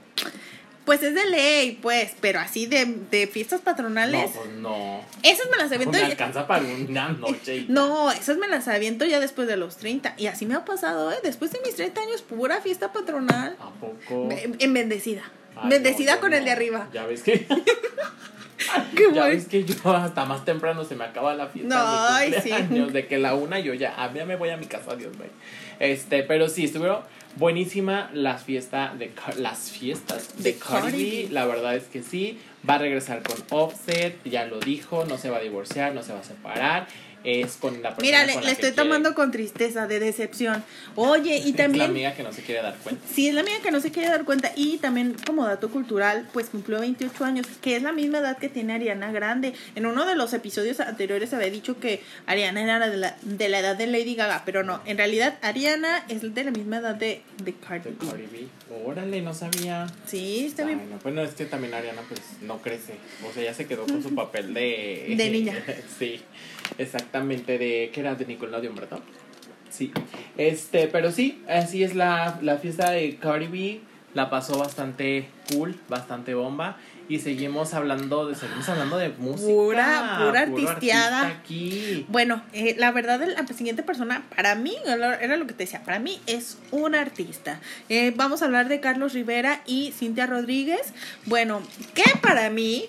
[0.86, 4.32] Pues es de ley, pues, pero así de, de fiestas No, patronales.
[4.36, 5.00] pues no.
[5.24, 7.66] Esas me las No aviento me ya- alcanza para una noche.
[7.70, 10.16] No, esas me las aviento ya después de los 30.
[10.18, 11.16] Y así me ha pasado, ¿eh?
[11.24, 13.56] Después de mis 30 años, pura fiesta patronal.
[13.62, 14.30] ¿A poco?
[14.32, 15.24] En en bendecida.
[15.56, 16.46] Ay, bendecida no, con el no.
[16.48, 16.90] de arriba.
[16.94, 17.48] Ya ves que.
[18.96, 21.84] Qué ya ves que yo hasta más temprano se me acaba la fiesta No,
[22.16, 22.52] ay, sí.
[22.52, 25.16] de que la una yo ya, a mí ya me voy a mi casa, Dios
[25.18, 25.28] mío.
[25.80, 27.00] Este, pero sí, estuvieron
[27.36, 31.28] buenísima las fiestas de las fiestas de, De Cardi.
[31.30, 35.30] La verdad es que sí, va a regresar con Offset, ya lo dijo, no se
[35.30, 36.88] va a divorciar, no se va a separar.
[37.24, 38.84] Es con la persona Mira, le, con le la estoy quiere.
[38.84, 40.64] tomando con tristeza, de decepción.
[40.96, 41.86] Oye, y Es la también...
[41.92, 43.02] amiga que no se quiere dar cuenta.
[43.14, 44.52] Sí, es la amiga que no se quiere dar cuenta.
[44.56, 48.50] Y también, como dato cultural, pues cumplió 28 años, que es la misma edad que
[48.50, 49.54] tiene Ariana Grande.
[49.76, 53.60] En uno de los episodios anteriores había dicho que Ariana era de la, de la
[53.60, 54.82] edad de Lady Gaga, pero no.
[54.86, 58.06] En realidad, Ariana es de la misma edad de, de Cardi B.
[58.06, 58.48] Cardi B.
[58.86, 59.88] Órale, no sabía.
[60.08, 60.80] Sí, está bien.
[60.82, 62.96] Ay, no, bueno, es que también Ariana pues no crece.
[63.30, 65.14] O sea, ya se quedó con su papel de...
[65.16, 65.56] De niña.
[66.00, 66.20] sí,
[67.14, 67.92] exactamente, de...
[67.94, 68.16] que era?
[68.16, 69.00] De Nickelodeon, ¿verdad?
[69.70, 69.92] Sí.
[70.38, 73.82] Este, pero sí, así es la, la fiesta de Cardi B.
[74.16, 76.78] La pasó bastante cool, bastante bomba.
[77.10, 79.48] Y seguimos hablando de, seguimos hablando de música.
[79.52, 81.22] Pura- pura artisteada.
[81.22, 82.06] artista aquí.
[82.10, 86.00] Bueno, eh, la verdad, la siguiente persona, para mí, era lo que te decía, para
[86.00, 87.60] mí es un artista.
[87.90, 90.94] Eh, vamos a hablar de Carlos Rivera y Cintia Rodríguez.
[91.26, 91.62] Bueno,
[91.96, 92.86] que para mí,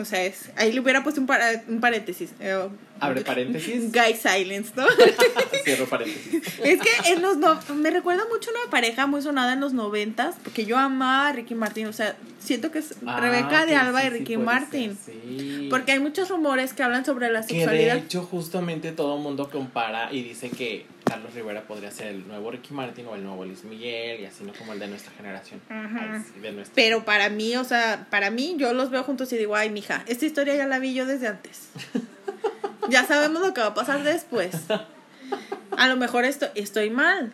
[0.00, 2.30] o sea, es, ahí le hubiera puesto un, para- un paréntesis.
[2.40, 2.68] eh,
[3.02, 3.92] Abre paréntesis.
[3.92, 4.84] Guy Silence, ¿no?
[5.64, 6.42] Cierro paréntesis.
[6.62, 10.34] es que en los no, me recuerda mucho una pareja muy sonada en los noventas,
[10.42, 14.00] porque yo amaba a Ricky Martin, o sea, siento que es Ah, Rebeca de Alba
[14.02, 14.98] sí, y Ricky Martin.
[15.02, 15.66] ser, sí.
[15.70, 17.94] Porque hay muchos rumores que hablan sobre la Que sexualidad.
[17.94, 22.28] de hecho justamente todo el mundo compara y dice que Carlos Rivera podría ser el
[22.28, 25.10] nuevo Ricky Martin o el nuevo Luis Miguel y así no como el de nuestra
[25.12, 25.60] generación.
[25.68, 26.12] Ajá.
[26.14, 26.72] Ay, sí, de nuestra.
[26.76, 30.04] Pero para mí, o sea, para mí yo los veo juntos y digo, ay, mija,
[30.06, 31.70] esta historia ya la vi yo desde antes.
[32.88, 34.54] ya sabemos lo que va a pasar después.
[35.76, 37.32] A lo mejor esto, estoy mal.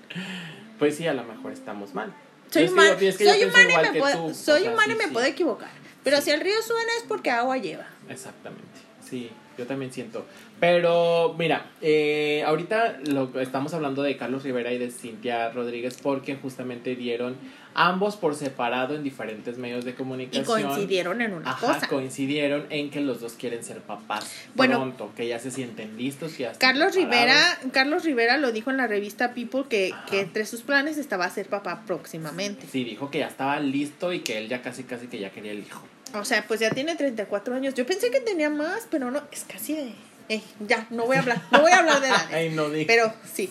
[0.78, 2.14] Pues sí, a lo mejor estamos mal.
[2.48, 5.68] Soy humana, y me puedo, soy humana y me puedo equivocar.
[6.02, 6.22] Pero Sí.
[6.24, 7.86] si el río suena es porque agua lleva.
[8.08, 8.64] Exactamente.
[9.04, 9.30] Sí.
[9.58, 10.24] Yo también siento.
[10.60, 16.34] Pero mira, eh, ahorita lo estamos hablando de Carlos Rivera y de Cintia Rodríguez porque
[16.36, 17.36] justamente dieron
[17.78, 20.44] ambos por separado en diferentes medios de Y comunicación.
[20.46, 21.88] coincidieron en una Ajá, cosa.
[21.88, 24.76] coincidieron en que los dos quieren ser papás Bueno.
[24.78, 26.94] pronto, que ya se sienten listos, ya Carlos.
[26.94, 27.36] Rivera,
[27.72, 30.06] Carlos Rivera lo dijo en la revista People que, Ajá.
[30.06, 32.66] que entre sus planes estaba ser papá próximamente.
[32.66, 35.52] Sí, dijo que ya estaba listo y que él ya casi casi que ya quería
[35.52, 35.82] el hijo.
[36.20, 37.74] O sea, pues ya tiene 34 años.
[37.74, 39.92] Yo pensé que tenía más, pero no, es casi de...
[40.28, 42.26] Eh, ya, no voy a hablar, no voy a hablar de edades.
[42.32, 42.86] Ay, no digas.
[42.88, 43.48] Pero sí,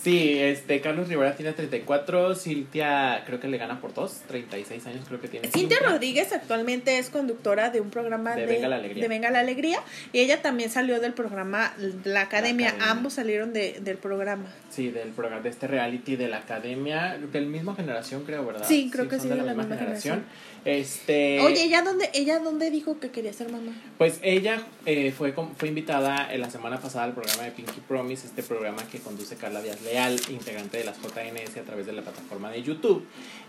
[0.00, 5.04] Sí, este, Carlos Rivera tiene 34, Cintia creo que le gana por dos, 36 años
[5.06, 5.48] creo que tiene.
[5.48, 9.02] Cintia Rodríguez actualmente es conductora de un programa De de, Venga la Alegría.
[9.02, 9.80] de Venga la Alegría
[10.12, 12.68] y ella también salió del programa La Academia.
[12.68, 12.90] Academia.
[12.90, 14.46] Ambos salieron de, del programa.
[14.70, 18.66] Sí, del programa, de este reality de la academia, del mismo generación creo, ¿verdad?
[18.66, 20.24] Sí, creo que son sí, de la, la misma, misma generación.
[20.68, 23.72] Este, Oye, ¿ella dónde, ella dónde dijo que quería ser mamá?
[23.96, 28.42] Pues ella eh, fue, fue invitada la semana pasada al programa de Pinky Promise, este
[28.42, 32.50] programa que conduce Carla Díaz Leal, integrante de las JNS a través de la plataforma
[32.50, 33.02] de YouTube.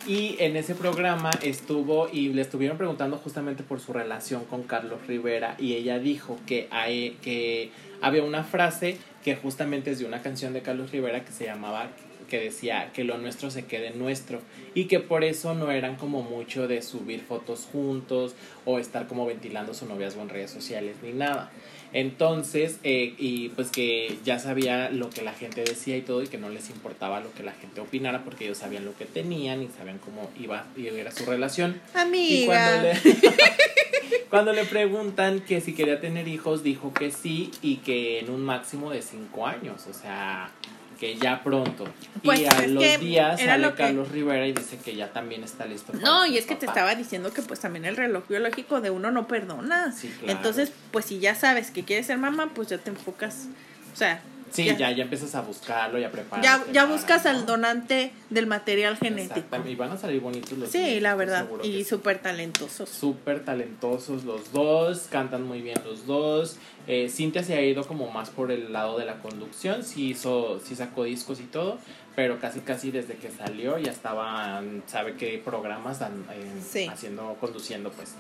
[0.08, 5.06] Y en ese programa estuvo y le estuvieron preguntando justamente por su relación con Carlos
[5.06, 10.22] Rivera y ella dijo que, hay, que había una frase que justamente es de una
[10.22, 11.90] canción de Carlos Rivera que se llamaba
[12.30, 14.42] que decía que lo nuestro se quede nuestro
[14.74, 19.26] y que por eso no eran como mucho de subir fotos juntos o estar como
[19.26, 21.52] ventilando su noviazgo en redes sociales ni nada.
[21.92, 26.28] Entonces, eh, y pues que ya sabía lo que la gente decía y todo y
[26.28, 29.64] que no les importaba lo que la gente opinara porque ellos sabían lo que tenían
[29.64, 31.82] y sabían cómo iba y era su relación.
[32.14, 32.94] Y cuando Amiga.
[32.94, 33.00] le,
[34.30, 38.42] cuando le preguntan que si quería tener hijos, dijo que sí y que en un
[38.42, 40.52] máximo de cinco años, o sea,
[41.00, 41.86] que ya pronto.
[42.24, 45.12] Pues, y a es los días sale lo que- Carlos Rivera y dice que ya
[45.14, 45.94] también está listo.
[45.94, 48.90] para No, y es que te estaba diciendo que pues también el reloj biológico de
[48.90, 49.92] uno no perdona.
[49.94, 50.34] Sí, claro.
[50.38, 53.48] Entonces, pues si ya sabes que quieres ser mamá, pues ya te enfocas,
[53.94, 56.46] o sea, Sí, ya, ya, empiezas a buscarlo y a prepararte.
[56.48, 57.32] ya, ya buscas ¿no?
[57.32, 59.42] al donante del material genético.
[59.68, 61.84] Y van a salir bonitos los Sí, niños, la verdad, y que sí.
[61.86, 62.90] súper talentosos.
[62.90, 66.58] súper talentosos los dos, cantan muy bien los dos.
[66.88, 70.60] Eh, Cintia se ha ido como más por el lado de la conducción, sí hizo,
[70.64, 71.78] sí sacó discos y todo,
[72.16, 76.88] pero casi casi desde que salió ya estaban, sabe qué programas dan, eh, Sí.
[76.88, 78.14] haciendo, conduciendo pues.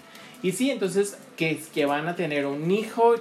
[0.43, 3.15] Y sí, entonces que, que van a tener un hijo,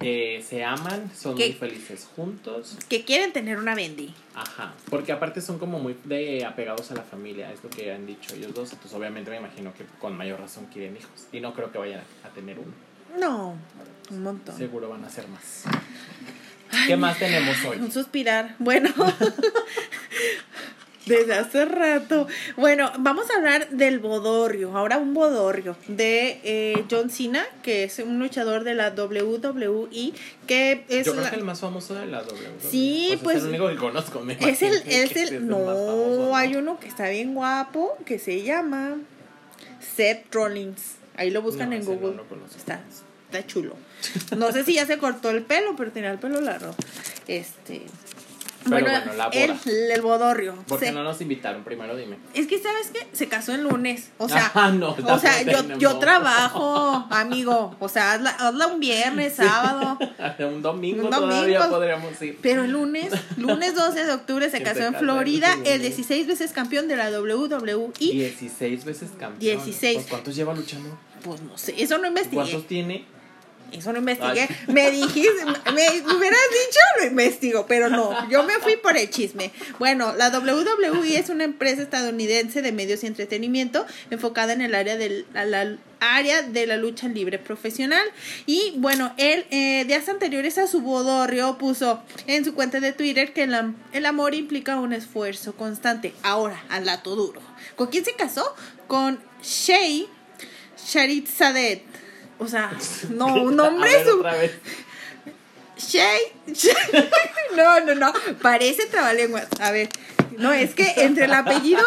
[0.00, 2.76] eh, se aman, son muy felices juntos.
[2.88, 4.14] Que quieren tener una Bendy.
[4.34, 8.06] Ajá, porque aparte son como muy de apegados a la familia, es lo que han
[8.06, 11.54] dicho ellos dos, entonces obviamente me imagino que con mayor razón quieren hijos y no
[11.54, 12.72] creo que vayan a tener uno.
[13.18, 13.56] No,
[14.10, 14.56] un montón.
[14.56, 15.64] Seguro van a ser más.
[16.86, 17.78] ¿Qué más tenemos hoy?
[17.78, 18.56] Un suspirar.
[18.58, 18.90] Bueno,
[21.06, 22.26] desde hace rato.
[22.56, 24.76] Bueno, vamos a hablar del bodorrio.
[24.76, 30.12] Ahora un bodorrio de eh, John Cena, que es un luchador de la WWE,
[30.46, 32.70] que es Yo creo la- que el más famoso de la WWE.
[32.70, 34.20] Sí, pues, Es el único que conozco.
[34.20, 38.96] me es el, es no, famoso, hay uno que está bien guapo, que se llama
[39.96, 40.94] Seth Rollins.
[41.16, 42.16] Ahí lo buscan No, en no Google.
[42.16, 42.80] lo está,
[43.30, 43.76] está chulo.
[44.36, 46.74] No sé si ya se cortó el pelo, pero tenía el pelo largo.
[47.28, 47.82] Este.
[48.68, 49.36] Pero bueno, la boda.
[49.44, 50.54] el, el bodorrio.
[50.66, 51.62] ¿Por qué Se- no nos invitaron?
[51.64, 52.18] Primero dime.
[52.34, 53.06] Es que, ¿sabes qué?
[53.12, 54.10] Se casó el lunes.
[54.18, 57.76] O sea, Ah, no, o sea yo, yo trabajo, amigo.
[57.80, 59.98] O sea, hazla, hazla un viernes, sábado.
[60.40, 61.76] un domingo Un todavía domingo.
[61.76, 62.38] podríamos ir.
[62.42, 65.82] Pero el lunes, lunes 12 de octubre, se casó en Florida, el lunes.
[65.96, 67.92] 16 veces campeón de la WWE.
[67.98, 69.38] 16 veces campeón.
[69.40, 69.94] 16.
[69.96, 70.98] Pues, ¿Cuántos lleva luchando?
[71.22, 72.36] Pues no sé, eso no investigué.
[72.42, 73.06] ¿Cuántos tiene?
[73.72, 74.42] Eso no investigué.
[74.42, 74.56] Ay.
[74.68, 79.10] Me dijiste, me, me hubieras dicho, lo investigo, pero no, yo me fui por el
[79.10, 79.50] chisme.
[79.80, 84.96] Bueno, la WWE es una empresa estadounidense de medios y entretenimiento enfocada en el área
[84.96, 88.06] del a la área de la lucha libre profesional.
[88.46, 93.32] Y bueno, él eh, días anteriores a su bodorrio puso en su cuenta de Twitter
[93.32, 96.12] que el, am- el amor implica un esfuerzo constante.
[96.22, 97.40] Ahora, al lato duro.
[97.74, 98.54] ¿Con quién se casó?
[98.86, 100.06] Con Shay
[100.86, 101.82] Sharitzadeh.
[102.38, 102.72] O sea,
[103.10, 103.26] no,
[103.74, 104.52] un ver, su- otra vez.
[105.76, 106.18] Shay.
[106.48, 106.74] Shay-
[107.56, 108.12] No, no, no.
[108.42, 109.46] Parece trabalenguas.
[109.60, 109.88] A ver.
[110.38, 111.84] No, es que entre el apellido,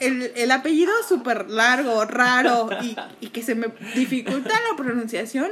[0.00, 5.50] el, el apellido súper largo, raro y, y que se me dificulta la pronunciación,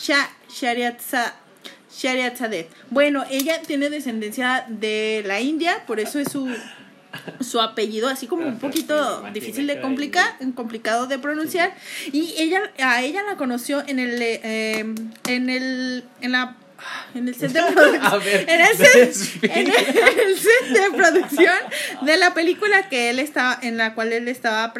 [0.00, 1.32] Sha, Shariatza-.
[2.90, 6.48] Bueno, ella tiene descendencia de la India, por eso es su,
[7.40, 11.74] su apellido así como un sí, me poquito difícil de complicar, complicado de pronunciar.
[12.12, 14.84] Y ella, a ella la conoció en el, eh,
[15.28, 16.56] en el, en la
[17.14, 18.76] en el set de producción, ver, en el
[19.14, 21.54] set, en el- set de producción
[22.02, 24.72] de la película que él estaba, en la cual él estaba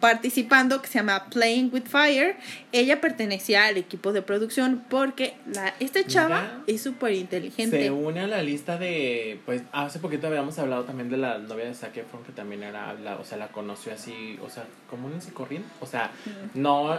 [0.00, 2.36] participando que se llama Playing with Fire.
[2.72, 6.62] Ella pertenecía al equipo de producción porque la, esta chava Mira.
[6.66, 7.82] es súper inteligente.
[7.82, 11.66] Se une a la lista de, pues, hace poquito habíamos hablado también de la novia
[11.66, 15.12] de Zac Efron, que también era, la, o sea, la conoció así, o sea, común
[15.26, 16.10] y corriente, o sea,
[16.54, 16.98] no,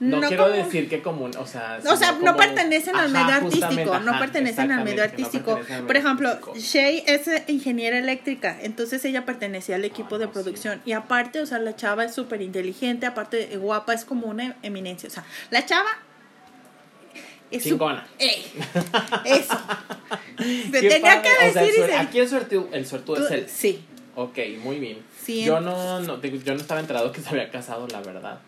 [0.00, 3.34] no, quiero como- decir que común, o sea, O sea, no como- pertenecen al medio
[3.34, 5.60] artístico, no ajá, pertenecen al medio no artístico.
[5.86, 6.54] Por ejemplo, artístico.
[6.58, 10.82] Shay es eh, ingeniera eléctrica, entonces ella pertenecía al equipo Ah, de no, producción.
[10.84, 14.56] Y aparte, o sea, la chava es súper inteligente, aparte de guapa, es como una
[14.62, 15.08] eminencia.
[15.08, 15.88] O sea, la chava
[17.50, 18.06] es su- Chingona.
[18.18, 18.44] ¡Ey!
[19.24, 19.58] Eso.
[20.38, 23.24] Se Qué tenía padre, que o sea, decir el y Aquí el suertudo, el suertudo
[23.26, 23.46] es él.
[23.48, 23.84] Sí.
[24.14, 24.98] Ok, muy bien.
[25.22, 28.38] Sí, yo no, no, yo no estaba enterado que se había casado, la verdad.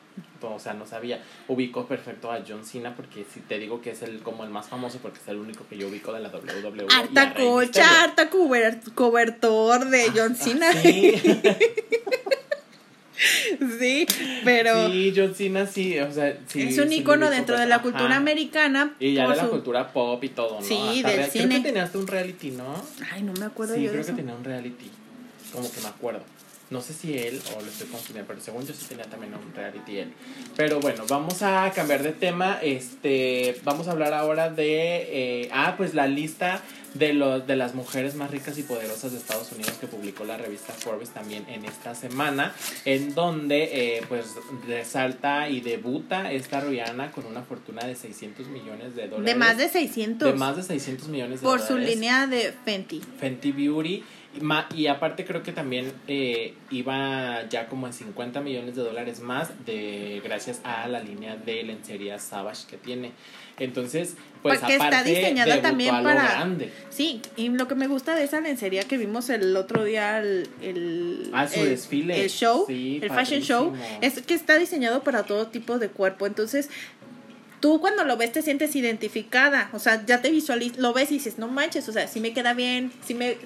[0.42, 1.22] O sea, no sabía.
[1.48, 4.68] Ubico perfecto a John Cena porque si te digo que es el como el más
[4.68, 6.86] famoso porque es el único que yo ubico de la WWE.
[6.90, 8.30] Harta cocha, harta
[8.94, 10.68] cobertor de John Cena.
[10.72, 11.12] Ah, Sí.
[13.80, 14.06] Sí,
[14.44, 16.62] pero Sí, John Cena sí, o sea, sí.
[16.62, 18.16] es un sí icono dentro de la cultura Ajá.
[18.18, 18.94] americana.
[19.00, 20.64] Y ya de la su- cultura pop y todo, ¿no?
[20.64, 21.46] Sí, Hasta del real- cine.
[21.48, 22.80] Creo que tenías un reality, ¿no?
[23.12, 24.12] Ay, no me acuerdo sí, yo de creo eso.
[24.12, 24.88] que tenía un reality.
[25.52, 26.20] Como que me acuerdo.
[26.70, 29.54] No sé si él o lo estoy confundiendo, pero según yo sí tenía también un
[29.54, 30.12] reality él.
[30.56, 32.58] Pero bueno, vamos a cambiar de tema.
[32.62, 36.62] Este, vamos a hablar ahora de, eh, ah, pues la lista
[36.94, 40.36] de los de las mujeres más ricas y poderosas de Estados Unidos que publicó la
[40.36, 44.26] revista Forbes también en esta semana, en donde eh, pues
[44.66, 49.24] resalta y debuta esta Rihanna con una fortuna de 600 millones de dólares.
[49.26, 50.32] De más de 600.
[50.32, 51.68] de más de 600 millones de por dólares.
[51.68, 53.00] su línea de Fenty.
[53.18, 54.04] Fenty Beauty.
[54.76, 59.50] Y aparte creo que también eh, iba ya como en 50 millones de dólares más
[59.66, 63.12] de gracias a la línea de lencería Savage que tiene.
[63.58, 66.72] Entonces, pues Porque está aparte diseñada debutó también para- grande.
[66.90, 70.48] Sí, y lo que me gusta de esa lencería que vimos el otro día, el,
[70.62, 72.22] el, Ah, su el- desfile.
[72.22, 76.26] el show, Sí, el fashion show, es que está diseñado para todo tipo de cuerpo.
[76.26, 76.70] Entonces,
[77.60, 79.70] tú cuando lo ves te sientes identificada.
[79.72, 82.32] O sea, ya te visualizas, lo ves y dices, no manches, o sea, sí me
[82.32, 83.36] queda bien, sí me,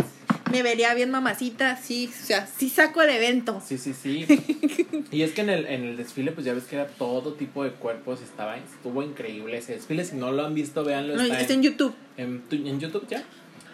[0.52, 3.60] me vería bien mamacita, sí, o sea, sí saco el evento.
[3.66, 4.26] Sí, sí, sí.
[5.10, 7.64] y es que en el, en el desfile, pues ya ves que era todo tipo
[7.64, 8.20] de cuerpos.
[8.22, 10.04] Estaba, estuvo increíble ese desfile.
[10.04, 11.16] Si no lo han visto, véanlo.
[11.16, 11.94] No, está está en YouTube.
[12.16, 13.22] ¿En, en YouTube ya?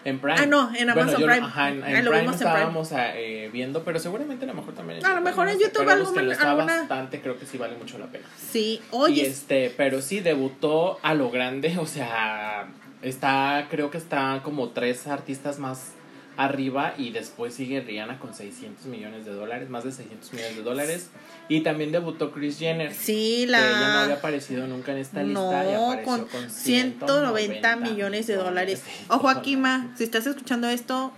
[0.05, 0.37] En Prime.
[0.39, 1.47] Ah, no, en Amazon yo lo- Prime.
[1.47, 2.55] Ajá, en, en Ahí lo Prime vimos en Prime.
[2.55, 5.01] estábamos eh, viendo, pero seguramente a lo mejor también.
[5.01, 7.99] en A lo mejor en YouTube búsquenlo, está alguna- bastante, creo que sí vale mucho
[7.99, 8.25] la pena.
[8.51, 12.69] Sí, Y oye, este, pero sí debutó a lo grande, o sea,
[13.03, 15.93] está, creo que está como tres artistas más
[16.39, 20.63] arriba y después sigue Rihanna con 600 millones de dólares, más de 600 millones de
[20.63, 21.11] dólares.
[21.49, 22.95] Y también debutó Chris Jenner.
[22.95, 24.03] sí, Que ella no la...
[24.05, 28.83] había aparecido nunca en esta lista y apareció con con 190 millones de dólares.
[29.09, 31.13] Ojo aquí, Ma, si estás escuchando esto.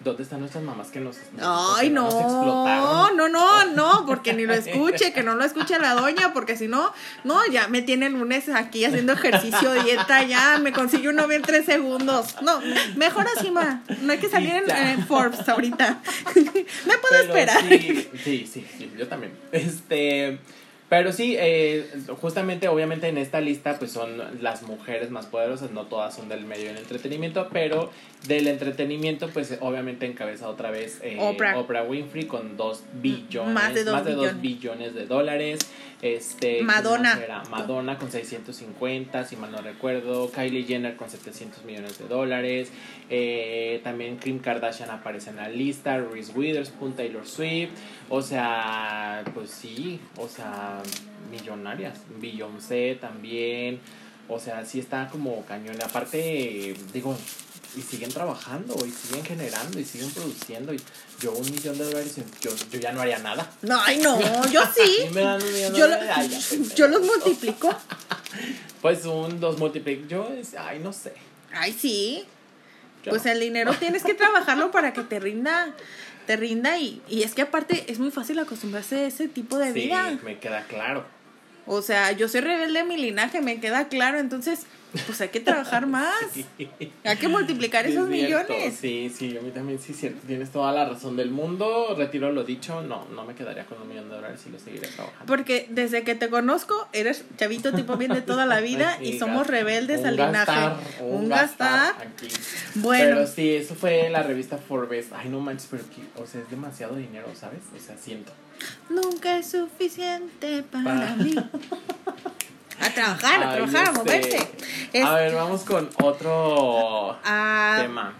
[0.00, 3.16] ¿Dónde están nuestras mamás que nos, Ay, no, nos explotaron?
[3.16, 6.68] no, no, no, porque ni lo escuche, que no lo escuche la doña, porque si
[6.68, 6.92] no,
[7.24, 11.42] no, ya me tienen lunes aquí haciendo ejercicio, dieta, ya me consigue un novio en
[11.42, 12.36] tres segundos.
[12.42, 12.60] No,
[12.94, 16.00] mejor así, Ma, no hay que salir en, Forbes ahorita.
[16.34, 16.64] me puedo
[17.10, 17.62] Pero esperar.
[17.68, 19.32] Sí, sí, sí, sí, yo también.
[19.50, 20.38] Este,
[20.88, 21.86] pero sí, eh,
[22.20, 26.44] justamente, obviamente en esta lista, pues son las mujeres más poderosas, no todas son del
[26.46, 27.90] medio del entretenimiento, pero
[28.26, 31.82] del entretenimiento, pues obviamente encabeza otra vez eh, Oprah.
[31.82, 34.40] Winfrey con dos billones, Más de dos billones.
[34.40, 35.58] billones de dólares.
[36.00, 37.42] Este, ¿quién Madonna.
[37.50, 40.30] Madonna con 650, si mal no recuerdo.
[40.30, 42.70] Kylie Jenner con 700 millones de dólares.
[43.10, 45.98] Eh, también Kim Kardashian aparece en la lista.
[45.98, 47.70] Reese Witherspoon, Taylor Swift.
[48.08, 50.82] O sea, pues sí, o sea,
[51.30, 52.00] millonarias.
[52.20, 53.80] Beyoncé también.
[54.28, 55.76] O sea, sí está como cañón.
[55.82, 57.16] Aparte, digo,
[57.78, 60.74] y siguen trabajando, y siguen generando, y siguen produciendo.
[60.74, 60.80] Y
[61.20, 63.50] yo un millón de dólares, yo, yo ya no haría nada.
[63.62, 64.18] No, ay, no,
[64.50, 64.96] yo sí.
[65.10, 66.74] Y me dan un millón de Yo, lo- dólares, ay, ya pensé.
[66.74, 67.74] yo los multiplico.
[68.82, 70.06] Pues un, dos multiplic.
[70.06, 71.12] Yo, es- ay, no sé.
[71.52, 72.24] Ay, sí.
[73.04, 75.74] Yo Pues el dinero tienes que trabajarlo para que te rinda,
[76.26, 79.72] te rinda y, y es que aparte es muy fácil acostumbrarse a ese tipo de
[79.72, 80.18] Sí, vida.
[80.24, 81.04] me queda claro.
[81.68, 84.60] O sea, yo soy rebelde de mi linaje, me queda claro, entonces
[85.06, 86.14] pues hay que trabajar más.
[86.58, 86.68] Sí.
[87.04, 88.52] Hay que multiplicar esos cierto.
[88.52, 88.74] millones.
[88.80, 90.20] Sí, sí, a mí también sí cierto.
[90.26, 91.94] Tienes toda la razón del mundo.
[91.96, 92.80] Retiro lo dicho.
[92.82, 95.26] No, no me quedaría con un millón de dólares y lo seguiré trabajando.
[95.26, 99.46] Porque desde que te conozco, eres chavito tipo bien de toda la vida y somos
[99.46, 101.02] rebeldes un al gastar, linaje.
[101.04, 101.94] Un, Un gastar.
[101.94, 102.06] gastar.
[102.08, 102.28] aquí.
[102.76, 103.16] Bueno.
[103.16, 105.08] Pero sí, eso fue la revista Forbes.
[105.12, 107.60] Ay, no manches, pero que, o sea, es demasiado dinero, ¿sabes?
[107.76, 108.32] O sea, siento.
[108.88, 111.34] Nunca es suficiente para Pa- mí.
[112.80, 114.48] A trabajar, a trabajar, a este, moverse.
[114.92, 118.14] Es- A ver, vamos con otro a- tema.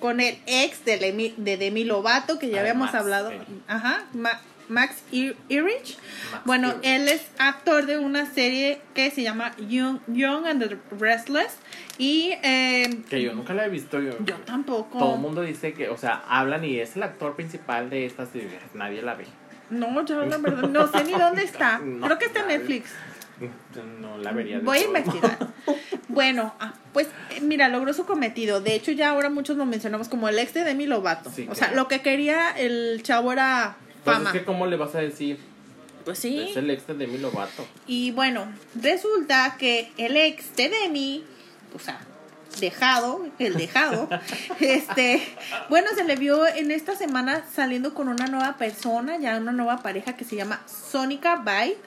[0.00, 3.30] con el ex de, Demi, de Demi Lovato, que ya Ah, habíamos hablado.
[3.30, 3.36] sí.
[3.68, 5.02] Ajá, Ma- Max.
[5.10, 5.96] Max
[6.44, 6.78] Bueno, Irich.
[6.82, 11.56] él es actor de una serie que se llama Young, Young and the Restless.
[11.98, 14.00] Y eh, Que yo nunca la he visto.
[14.00, 14.98] Yo, yo tampoco.
[14.98, 18.26] Todo el mundo dice que, o sea, hablan y es el actor principal de esta
[18.26, 18.58] serie.
[18.74, 19.26] Nadie la ve.
[19.70, 21.78] No, yo la verdad no sé ni dónde está.
[21.84, 22.48] No, Creo que está en.
[22.48, 22.90] Netflix.
[24.00, 24.58] No la vería.
[24.58, 25.38] de Voy a investigar.
[26.08, 28.62] Bueno, ah, pues eh, mira, logró su cometido.
[28.62, 31.30] De hecho, ya ahora muchos lo mencionamos como el ex de Demi Lovato.
[31.30, 31.82] Sí, o sea, claro.
[31.82, 33.76] lo que quería el chavo era
[34.08, 34.30] Pues fama.
[34.30, 35.38] es que, ¿cómo le vas a decir?
[36.04, 36.38] Pues sí.
[36.50, 37.66] Es el ex de Demi Lovato.
[37.86, 38.46] Y bueno,
[38.80, 41.24] resulta que el ex de Demi,
[41.74, 42.00] o sea,
[42.60, 44.08] dejado, el dejado,
[44.60, 45.22] este,
[45.68, 49.82] bueno, se le vio en esta semana saliendo con una nueva persona, ya una nueva
[49.82, 51.78] pareja que se llama Sonica Byte.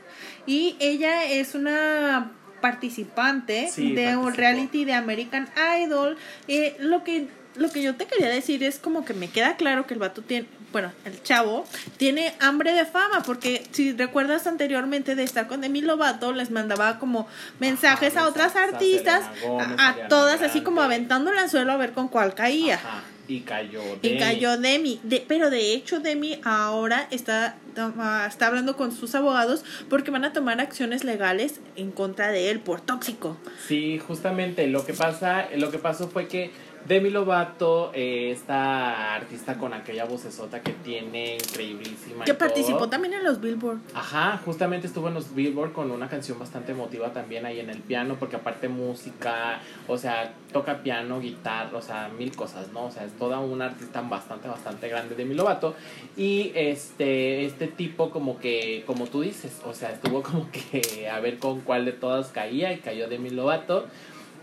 [0.45, 5.49] Y ella es una participante Sí, de un reality de American
[5.79, 6.15] Idol.
[6.47, 9.85] Eh, lo que lo que yo te quería decir es como que me queda claro
[9.85, 11.65] que el vato tiene, bueno, el chavo
[11.97, 16.99] tiene hambre de fama, porque si recuerdas anteriormente de estar con Demi Lovato, les mandaba
[16.99, 17.27] como
[17.59, 21.77] mensajes Ajá, a otras a artistas, Gómez, a, todas así como aventando el anzuelo a
[21.77, 22.75] ver con cuál caía.
[22.75, 23.03] Ajá.
[23.27, 23.81] Y cayó.
[24.01, 24.19] Y Demi.
[24.19, 24.99] cayó Demi.
[25.03, 30.25] De, pero de hecho, Demi ahora está, ah, está hablando con sus abogados porque van
[30.25, 33.37] a tomar acciones legales en contra de él por tóxico.
[33.67, 36.51] Sí, justamente lo que pasa, lo que pasó fue que
[36.87, 42.25] Demi Lovato, eh, esta artista con aquella vocesota que tiene increíblísima.
[42.25, 42.89] Que participó todo.
[42.89, 43.79] también en los Billboard.
[43.93, 47.79] Ajá, justamente estuvo en los Billboard con una canción bastante emotiva también ahí en el
[47.79, 52.85] piano, porque aparte música, o sea, toca piano, guitarra, o sea, mil cosas, ¿no?
[52.85, 55.75] O sea, es toda una artista bastante, bastante grande Demi Lovato.
[56.17, 61.19] Y este, este tipo como que, como tú dices, o sea, estuvo como que a
[61.19, 63.87] ver con cuál de todas caía y cayó Demi Lovato.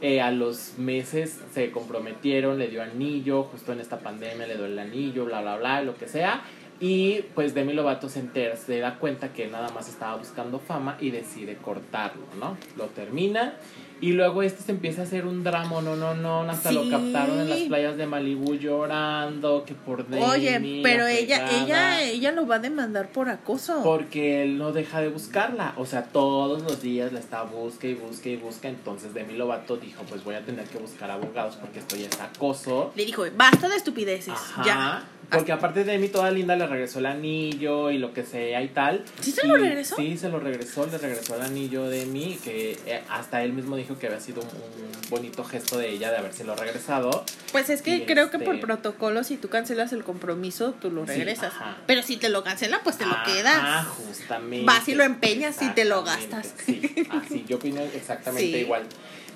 [0.01, 4.67] Eh, a los meses se comprometieron, le dio anillo, justo en esta pandemia le dio
[4.67, 6.43] el anillo, bla, bla, bla, lo que sea.
[6.81, 10.97] Y pues Demi Lovato se entera, se da cuenta que nada más estaba buscando fama
[11.01, 12.57] y decide cortarlo, ¿no?
[12.77, 13.55] Lo termina
[14.01, 17.41] y luego este se empieza a hacer un drama, no, no, no, hasta lo captaron
[17.41, 20.23] en las playas de Malibu llorando, que por Demi.
[20.23, 23.83] Oye, pero la ella, ella, ella lo va a demandar por acoso.
[23.83, 27.95] Porque él no deja de buscarla, o sea, todos los días la está busca y
[27.95, 31.81] busca y busca, entonces Demi Lovato dijo, pues voy a tener que buscar abogados porque
[31.81, 32.93] esto ya es acoso.
[32.95, 34.65] Le dijo, basta de estupideces, Ajá.
[34.65, 35.05] ya.
[35.31, 38.69] Porque aparte de mí, toda linda le regresó el anillo y lo que sea y
[38.69, 39.05] tal.
[39.21, 39.97] ¿Sí se Y- lo regresó?
[39.97, 43.77] Sí, se lo regresó, le regresó el anillo de mí, que eh, hasta él mismo
[43.77, 47.25] dijo que había sido un, un bonito gesto de ella de habérselo regresado.
[47.53, 50.91] Pues es que Y creo que este- por protocolo, si tú cancelas el compromiso, tú
[50.91, 51.53] lo regresas.
[51.87, 53.87] Pero si te lo cancela, pues te lo quedas.
[53.87, 54.65] justamente.
[54.65, 56.55] Vas y lo empeñas y te lo gastas.
[56.65, 58.59] Sí, así, yo opino exactamente Sí.
[58.65, 58.83] igual.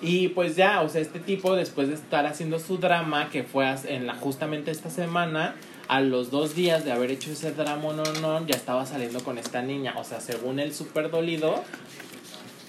[0.01, 3.73] Y pues ya, o sea, este tipo después de estar haciendo su drama, que fue
[3.87, 5.55] en la justamente esta semana,
[5.89, 9.39] a los dos días de haber hecho ese drama, no, no, ya estaba saliendo con
[9.39, 9.95] esta niña.
[9.99, 11.63] O sea, según él, súper dolido,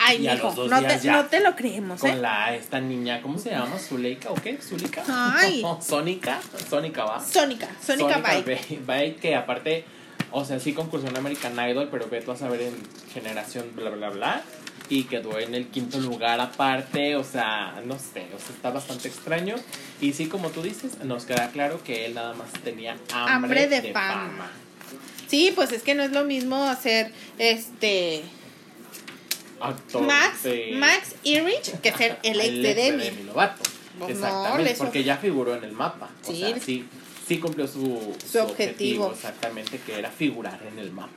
[0.06, 1.14] Ay, Y a los dos no días te, ya.
[1.14, 2.16] no te lo creemos, con ¿eh?
[2.18, 3.80] la, esta niña, ¿cómo se llama?
[3.80, 4.58] ¿Zuleika o qué?
[4.58, 5.02] ¿Zuleika?
[5.08, 5.64] Ay.
[5.82, 7.24] Sónica, Sónica va.
[7.24, 8.22] Sónica, Sónica
[8.86, 9.20] Bike.
[9.20, 9.86] Que aparte,
[10.32, 12.76] o sea, sí concursó en American Idol, pero ve tú a saber en
[13.14, 14.42] generación bla bla bla.
[14.90, 19.08] Y quedó en el quinto lugar aparte, o sea, no sé, o sea, está bastante
[19.08, 19.56] extraño.
[20.02, 23.68] Y sí, como tú dices, nos queda claro que él nada más tenía hambre, Hambre
[23.68, 24.14] de de, fama.
[24.30, 24.52] fama.
[25.28, 28.24] Sí, pues es que no es lo mismo hacer este
[29.60, 33.24] Actor Max, de- Max Irich que ser el ex de Demi.
[33.24, 33.64] Lovato.
[33.98, 36.10] Pues no, Exactamente, porque ya figuró en el mapa.
[36.28, 36.40] O Sí.
[36.40, 36.86] sea, sí,
[37.28, 39.12] sí cumplió su, Su objetivo.
[39.12, 41.12] Exactamente, que era figurar en el mapa.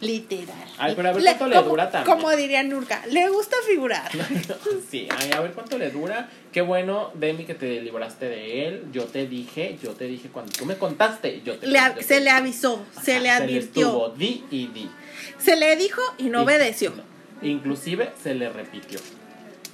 [0.00, 0.56] Literal.
[0.78, 2.16] Ay, pero a ver cuánto le dura también.
[2.16, 4.10] Como diría Nurka, le gusta figurar.
[4.90, 6.28] sí, ay, a ver cuánto le dura.
[6.50, 8.84] Qué bueno, Demi, que te libraste de él.
[8.92, 12.20] Yo te dije, yo te dije cuando tú me contaste, yo te Le te se
[12.20, 13.86] le avisó, se Ajá, le advirtió.
[13.86, 14.90] estuvo, di y di.
[15.38, 16.92] Se le dijo y no Y- obedeció.
[17.40, 18.98] Inclusive se le repitió.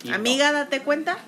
[0.05, 0.15] Y no.
[0.15, 1.19] Amiga, date cuenta.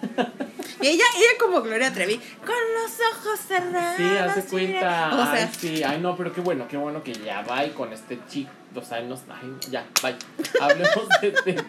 [0.81, 3.97] Y ella, ella como Gloria Trevi, con los ojos cerrados.
[3.97, 5.11] Sí, hace cuenta.
[5.13, 7.71] O sea, ay, sí, ay, no, pero qué bueno, qué bueno que ya va y
[7.71, 8.51] con este chico.
[8.73, 10.15] O sea, nos, ay, ya, bye.
[10.61, 11.65] Hablemos de.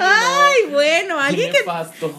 [0.00, 0.72] Ay, no.
[0.72, 1.52] Bueno, alguien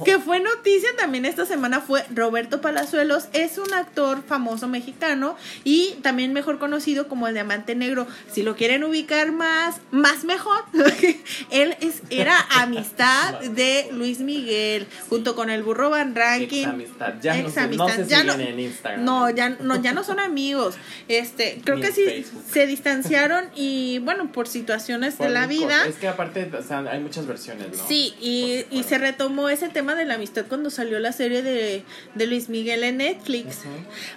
[0.05, 3.27] que, fue noticia también esta semana fue Roberto Palazuelos.
[3.33, 5.35] Es un actor famoso mexicano
[5.65, 8.07] y también mejor conocido como el Diamante Negro.
[8.31, 10.63] Si lo quieren ubicar más, más mejor.
[11.51, 16.63] Él es, era amistad de Luis Miguel junto con el burro Van Ranking.
[16.63, 17.13] Ex amistad.
[17.21, 19.03] Ya no, se, no se Ya siguen no- en Instagram.
[19.03, 20.75] No, ya no, ya no son amigos.
[21.09, 22.43] Este, creo Ni que sí Facebook.
[22.49, 25.85] se distanciaron y bueno, por situaciones Por de la vida.
[25.87, 27.87] Es que aparte, o sea, hay muchas versiones, ¿no?
[27.87, 31.83] Sí, y, y se retomó ese tema de la amistad cuando salió la serie de,
[32.13, 33.59] de Luis Miguel en Netflix.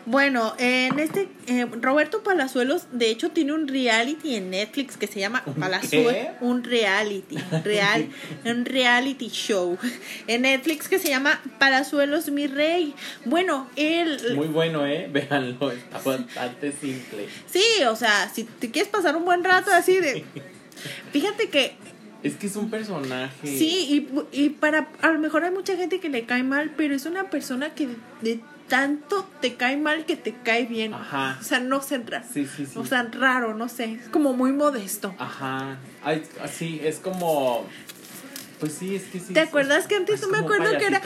[0.07, 5.21] Bueno, en este, eh, Roberto Palazuelos, de hecho, tiene un reality en Netflix que se
[5.21, 6.15] llama Palazuelos.
[6.41, 8.09] Un reality, real,
[8.45, 9.79] un reality show
[10.27, 12.95] en Netflix que se llama Palazuelos, mi rey.
[13.25, 15.09] Bueno, él, Muy bueno, ¿eh?
[15.13, 17.29] Véanlo, está bastante simple.
[17.47, 20.25] sí, o sea, si te quieres pasar un buen rato así de...
[21.13, 21.77] Fíjate que
[22.23, 23.47] Es que es un personaje.
[23.47, 26.95] Sí, y, y para, a lo mejor hay mucha gente que le cae mal, pero
[26.95, 27.89] es una persona que
[28.23, 30.93] de tanto te cae mal que te cae bien.
[30.95, 31.39] Ajá.
[31.41, 32.73] O sea, no sé, ra- Sí, sí, sí.
[32.79, 35.15] o sea, raro, no sé, es como muy modesto.
[35.19, 35.79] Ajá.
[36.05, 36.23] Ay,
[36.53, 37.67] sí, es como.
[38.61, 39.33] Pues sí, es que sí.
[39.33, 41.01] ¿Te acuerdas que antes es no me acuerdo que era,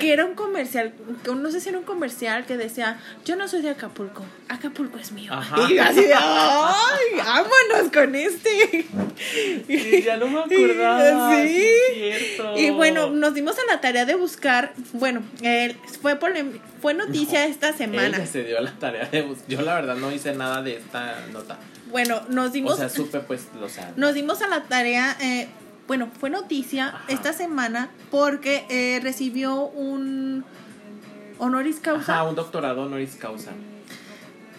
[0.00, 0.92] que era un comercial,
[1.22, 4.98] que no sé si era un comercial que decía, yo no soy de Acapulco, Acapulco
[4.98, 5.32] es mío.
[5.32, 5.70] Ajá.
[5.70, 7.04] Y así, de, ¡ay!
[7.18, 8.86] ¡Vámonos con este!
[9.66, 11.36] Sí, ya no me acordaba.
[11.42, 11.48] Sí.
[11.48, 12.58] sí es cierto.
[12.58, 17.46] Y bueno, nos dimos a la tarea de buscar, bueno, eh, fue polem- fue noticia
[17.46, 18.16] esta semana.
[18.16, 21.16] Ella se dio la tarea de bus- Yo la verdad no hice nada de esta
[21.32, 21.58] nota.
[21.90, 23.92] Bueno, nos dimos, O sea, supe pues, o sea.
[23.96, 25.48] nos dimos a la tarea, eh,
[25.86, 27.04] bueno, fue noticia Ajá.
[27.08, 30.44] esta semana porque eh, recibió un
[31.38, 33.52] honoris causa Ajá, un doctorado honoris causa.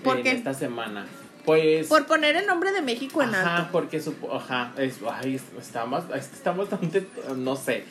[0.04, 0.32] ¿Por en qué?
[0.32, 1.06] esta semana.
[1.46, 1.88] Pues.
[1.88, 3.70] por poner el nombre de México en Ajá, alto.
[3.72, 7.08] porque supo, ajá, es, ay, estamos, estamos bastante,
[7.38, 7.84] no sé.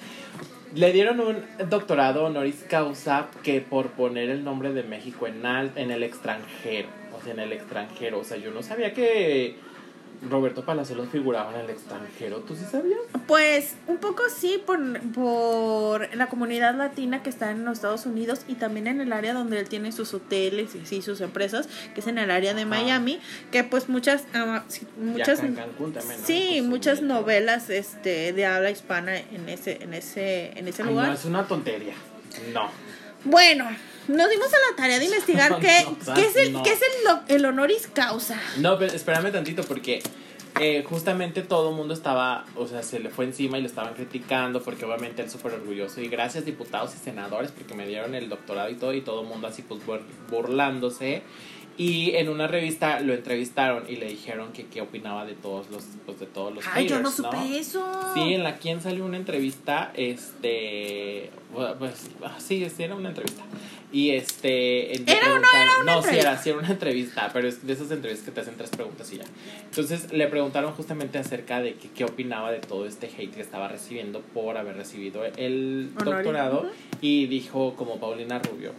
[0.75, 1.37] Le dieron un
[1.71, 6.89] doctorado honoris causa que por poner el nombre de México en al, en el extranjero,
[7.17, 9.57] o sea, en el extranjero, o sea, yo no sabía que
[10.31, 12.99] Roberto Palazuelos figuraba en el extranjero, ¿tú sí sabías?
[13.27, 14.79] Pues un poco sí por,
[15.13, 19.35] por la comunidad latina que está en los Estados Unidos y también en el área
[19.35, 22.63] donde él tiene sus hoteles y así sus empresas, que es en el área de
[22.63, 22.71] Ajá.
[22.71, 23.21] Miami,
[23.51, 26.27] que pues muchas ah, sí, muchas Cancún también, ¿no?
[26.27, 27.05] sí, Pues, muchas sí.
[27.05, 31.09] novelas este de habla hispana en ese en ese en ese Ay, lugar.
[31.09, 31.95] no, es una tontería.
[32.53, 32.69] No.
[33.25, 33.67] Bueno,
[34.09, 36.63] nos dimos a la tarea de investigar No, qué, no, qué es el no.
[36.63, 38.41] qué es el, el honoris causa.
[38.59, 40.03] No, pero espérame tantito porque
[40.61, 43.95] eh, justamente todo el mundo estaba, o sea, se le fue encima y lo estaban
[43.95, 48.29] criticando porque obviamente él súper orgulloso y gracias diputados y senadores porque me dieron el
[48.29, 51.23] doctorado y todo y todo el mundo así pues bur- burlándose
[51.77, 55.83] y en una revista lo entrevistaron y le dijeron que qué opinaba de todos los
[56.07, 57.85] pues de todos los Ay, yo no supe eso.
[58.15, 61.31] Sí, en la quien salió una entrevista, este,
[61.81, 63.43] pues, ah, sí, sí, era una entrevista.
[63.95, 67.47] Y este, ¿Era o no era una No, sí era, sí era una entrevista, pero
[67.47, 69.25] es de esas entrevistas que te hacen tres preguntas y ya.
[69.67, 73.69] Entonces le preguntaron justamente acerca de que, qué opinaba de todo este hate que estaba
[73.69, 76.69] recibiendo por haber recibido el doctorado
[77.01, 78.73] y dijo como Paulina Rubio,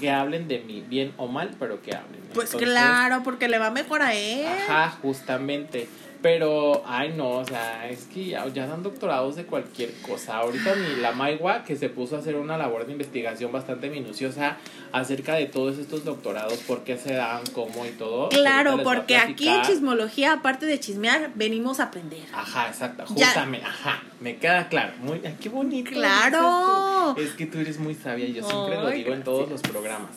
[0.00, 2.22] que hablen de mí, bien o mal, pero que hablen.
[2.32, 4.46] Pues Entonces, claro, porque le va mejor a él.
[4.46, 5.86] Ajá, justamente.
[6.22, 10.38] Pero, ay no, o sea, es que ya, ya dan doctorados de cualquier cosa.
[10.38, 14.56] Ahorita ni la Maigua, que se puso a hacer una labor de investigación bastante minuciosa
[14.92, 18.28] acerca de todos estos doctorados, por qué se dan, cómo y todo.
[18.30, 22.24] Claro, porque aquí en chismología, aparte de chismear, venimos a aprender.
[22.32, 23.26] Ajá, exacto, Ya.
[23.26, 24.92] justamente, ajá, me queda claro.
[25.02, 25.90] Muy, ay, qué bonito.
[25.90, 27.14] Claro.
[27.18, 30.10] Es que tú eres muy sabia y yo siempre lo digo en todos los programas.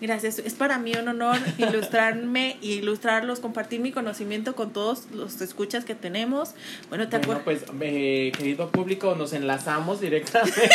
[0.00, 5.40] Gracias, es para mí un honor ilustrarme y ilustrarlos, compartir mi conocimiento con todos los
[5.40, 6.54] escuchas que tenemos.
[6.88, 10.70] Bueno, ¿te Bueno, pues, eh, querido público, nos enlazamos directamente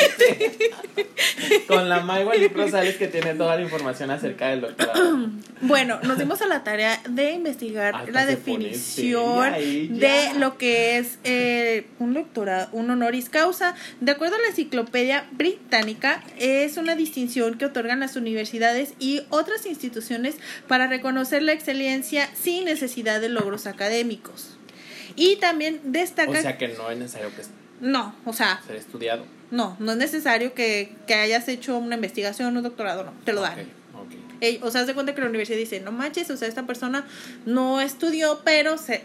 [1.68, 2.04] con la
[2.38, 5.30] Lip Rosales que tiene toda la información acerca del doctorado.
[5.62, 11.18] Bueno, nos dimos a la tarea de investigar Hasta la definición de lo que es
[11.24, 13.76] eh, un doctorado, un honoris causa.
[14.02, 19.66] De acuerdo a la enciclopedia británica, es una distinción que otorgan las universidades y otras
[19.66, 20.36] instituciones
[20.68, 24.58] para reconocer la excelencia sin necesidad de logros académicos.
[25.16, 26.32] Y también destaca...
[26.32, 27.44] O sea que no es necesario que
[27.82, 29.26] no, o sea, ser estudiado.
[29.52, 33.42] no, no es necesario que, que hayas hecho una investigación, un doctorado, no, te lo
[33.42, 33.60] dan.
[33.94, 34.12] Ok, ok.
[34.42, 36.66] Ey, o sea, haz de cuenta que la universidad dice, no manches, o sea, esta
[36.66, 37.06] persona
[37.46, 39.04] no estudió, pero se...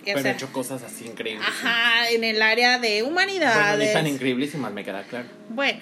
[0.00, 1.46] o Pero sea, he hecho cosas así increíbles.
[1.46, 3.92] Ajá, en el área de Bueno, ni humanidades.
[3.92, 5.28] tan increíbles y más me queda claro.
[5.48, 5.80] Bueno,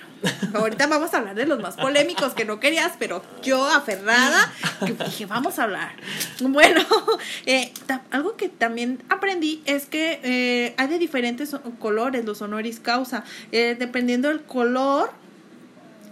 [0.55, 4.53] ahorita vamos a hablar de los más polémicos que no querías, pero yo aferrada
[4.85, 5.93] que dije, vamos a hablar.
[6.41, 6.81] Bueno,
[7.47, 7.73] eh,
[8.11, 13.25] algo que también aprendí es que eh, hay de diferentes colores los honoris causa.
[13.53, 15.11] Eh, dependiendo del color,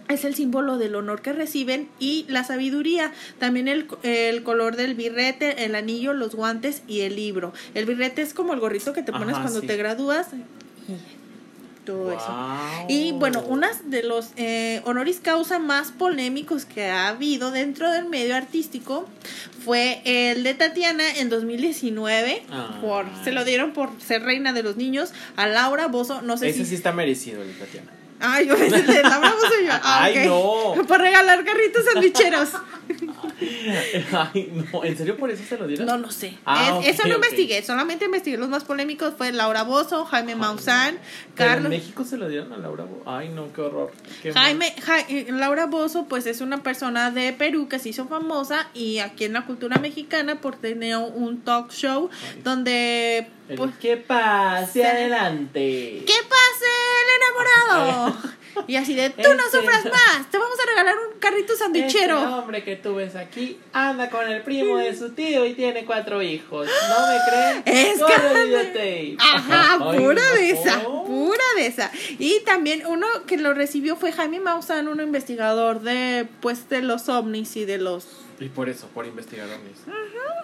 [0.09, 3.13] es el símbolo del honor que reciben y la sabiduría.
[3.39, 7.53] También el, el color del birrete, el anillo, los guantes y el libro.
[7.75, 9.67] El birrete es como el gorrito que te pones Ajá, cuando sí.
[9.67, 10.29] te gradúas.
[11.85, 12.87] todo eso.
[12.89, 18.07] Y bueno, uno de los eh, honoris causa más polémicos que ha habido dentro del
[18.09, 19.09] medio artístico
[19.65, 22.43] fue el de Tatiana en 2019.
[22.51, 22.79] Ah.
[22.81, 26.23] Por, se lo dieron por ser reina de los niños a Laura Bozo.
[26.23, 26.67] No sé Ese si.
[26.71, 27.91] sí está merecido, el de Tatiana.
[28.21, 29.73] Ay, yo de Laura Bozo y yo.
[29.75, 30.75] ah, Ay, no.
[30.87, 32.49] Por regalar carritos sandwicheros.
[34.12, 35.87] Ay, no, ¿en serio por eso se lo dieron?
[35.87, 36.35] No, no sé.
[36.45, 37.62] Ah, Es- eso no investigué.
[37.62, 39.14] Solamente investigué los más polémicos.
[39.17, 40.99] Fue Laura Bozo, Jaime Maussan,
[41.35, 41.71] Pero en Carlos.
[41.71, 43.93] México se lo dieron a Laura Bo- Ay, no, qué horror.
[44.23, 48.07] Qué Jaime, Ja- eh, Laura Bozo, pues es una persona de Perú que se hizo
[48.09, 52.41] famosa y aquí en la cultura mexicana por tener un talk show Ay.
[52.43, 56.03] donde El pues, que pase adelante.
[56.07, 56.67] ¿Qué pase
[57.17, 58.17] enamorado?
[58.67, 61.64] Y así de, tú no Este- sufras más, te vamos a regalar un carrito Este
[61.64, 62.39] sandwichero.
[62.39, 66.23] hombre que tú ves aquí anda con el primo de su tío y tiene cuatro
[66.23, 66.67] hijos.
[66.67, 67.62] ¿No me creen?
[67.67, 69.17] Es que-.
[69.19, 70.37] Ajá, Ay, pura no.
[70.37, 71.91] de esa, pura de esa.
[72.19, 77.09] Y también uno que lo recibió fue Jaime Maussan, un investigador de pues de los
[77.11, 78.07] ovnis y de los
[78.39, 79.78] Y por eso, por investigar ovnis.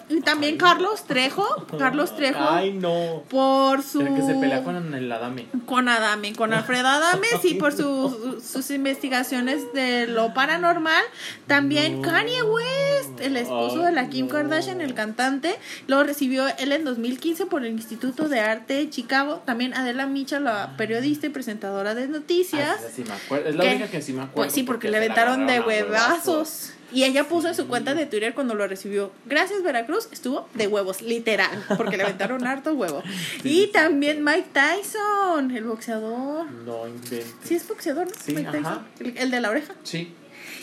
[0.08, 0.58] y también Ay.
[0.58, 3.22] Carlos Trejo, Carlos Trejo Ay, no.
[3.28, 5.46] por su El que se pelea con el Adame.
[5.66, 11.02] con Adame, con Alfredo Adame, sí, por sus, sus investigaciones de lo paranormal.
[11.46, 12.08] También No.
[12.08, 14.32] Kanye West, el esposo Ay, de la Kim no.
[14.32, 15.54] Kardashian, el cantante,
[15.86, 19.42] lo recibió él en 2015 por el Instituto de Arte de Chicago.
[19.44, 22.80] También Adela Micha, la periodista y presentadora de Ah, noticias.
[22.80, 23.48] esa sí me acuerdo.
[23.50, 23.70] Es la ¿Qué?
[23.70, 24.34] única que sí me acuerdo.
[24.34, 26.72] Pues sí, porque le se la aventaron de huevazos.
[26.92, 29.10] Y ella puso en su cuenta de Twitter cuando lo recibió.
[29.26, 30.08] Gracias, Veracruz.
[30.12, 31.64] Estuvo de huevos, literal.
[31.76, 33.02] Porque le aventaron harto huevo.
[33.42, 34.22] Sí, y también.
[34.22, 36.50] Mike Tyson, el boxeador.
[36.50, 37.34] No inventes.
[37.44, 38.12] Sí, es boxeador, ¿no?
[38.22, 38.84] Sí, Mike ajá.
[38.98, 39.16] Tyson.
[39.16, 39.74] El, de la oreja.
[39.84, 40.14] Sí.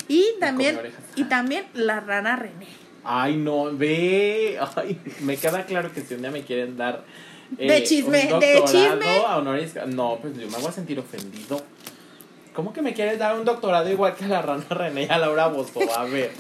[0.07, 0.79] Y también,
[1.15, 2.67] y también la rana René.
[3.03, 4.59] Ay, no, ve.
[4.75, 7.03] Ay, me queda claro que si un día me quieren dar.
[7.57, 9.17] eh, De chisme, un de chisme.
[9.27, 11.63] a honoris No, pues yo me voy a sentir ofendido.
[12.53, 15.17] ¿Cómo que me quieres dar un doctorado igual que a la rana René y a
[15.17, 15.79] Laura Bozo?
[15.97, 16.31] A ver.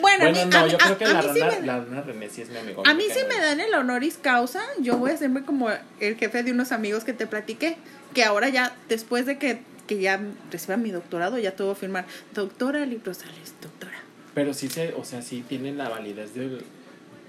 [0.00, 1.78] Bueno, Bueno, a mí, no, a, yo a- creo que la sí rana, me, la
[1.84, 2.82] rana René sí es mi amigo.
[2.86, 4.62] a mí sí cae me dan el honoris causa.
[4.80, 5.68] Yo voy a hacerme como
[6.00, 7.76] el jefe de unos amigos que te platiqué.
[8.14, 11.74] Que ahora ya, después de que, que ya reciba mi doctorado, ya te voy a
[11.74, 12.06] firmar.
[12.32, 13.96] Doctora Librosales, doctora.
[14.34, 16.64] Pero sí se, o sea, sí tienen la validez del.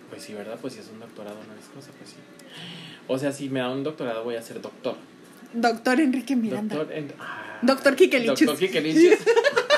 [0.10, 0.58] Pues sí, ¿verdad?
[0.62, 2.16] Pues si es un doctorado, no es cosa, pues sí.
[3.10, 4.96] O sea, si me da un doctorado, voy a ser doctor.
[5.54, 6.76] Doctor Enrique Miranda.
[6.76, 7.14] Doctor en.
[7.20, 8.39] ah, Doctor Kikelichus.
[8.45, 9.20] Doctor Kikelichus.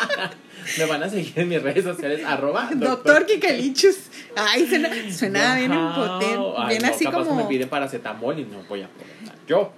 [0.78, 2.70] me van a seguir en mis redes sociales, arroba.
[2.76, 3.96] Doctor Kikelichus.
[4.36, 6.26] Ay, suena, suena bien impotente.
[6.68, 7.44] Bien no, así capaz que como.
[7.44, 9.08] me piden paracetamol y no voy a poder.
[9.48, 9.72] Yo.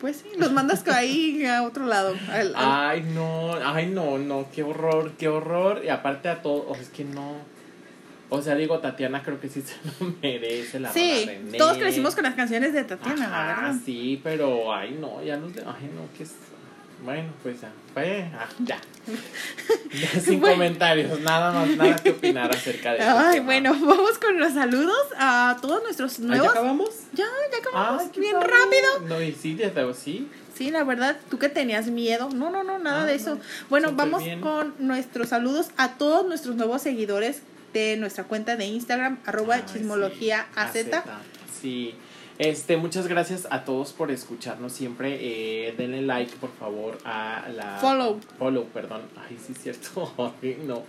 [0.00, 2.16] Pues sí, los mandas ahí a otro lado.
[2.28, 5.82] al- al- Ay, no, ay, no, no, qué horror, qué horror.
[5.84, 7.36] Y aparte a todo, o sea, es que no.
[8.28, 11.28] O sea, digo, Tatiana creo que sí se lo merece, la sí,
[11.58, 13.80] todos crecimos con las canciones de Tatiana, Ajá, verdad.
[13.84, 16.32] sí, pero, ay, no, ya los de, ay, no, que es.
[17.04, 18.78] Bueno, pues ya, pues, ah, ya.
[19.92, 20.54] Ya sin Bueno.
[20.54, 24.96] comentarios, nada más, nada que opinar acerca de este Ay, bueno, vamos con los saludos
[25.18, 26.48] a todos nuestros ¿Ah, ¿Ya nuevos.
[26.50, 26.88] acabamos?
[27.12, 28.12] Ya, ya acabamos.
[28.12, 28.48] Bien padre.
[28.48, 29.08] rápido.
[29.08, 30.28] No, y sí, desde sí.
[30.56, 32.28] Sí, la verdad, tú que tenías miedo.
[32.30, 33.38] No, no, no, nada Ah, de no, eso.
[33.68, 34.40] Bueno, vamos bien.
[34.40, 37.42] con nuestros saludos a todos nuestros nuevos seguidores
[37.72, 41.02] de nuestra cuenta de Instagram, arroba Ay, chismología sí, AZ.
[41.60, 41.94] Sí.
[42.42, 45.16] Este, muchas gracias a todos por escucharnos siempre.
[45.20, 47.78] Eh, denle like, por favor, a la.
[47.80, 48.18] Follow.
[48.36, 49.02] Follow, perdón.
[49.16, 50.12] Ay, sí, es cierto.
[50.42, 50.82] Ay, no.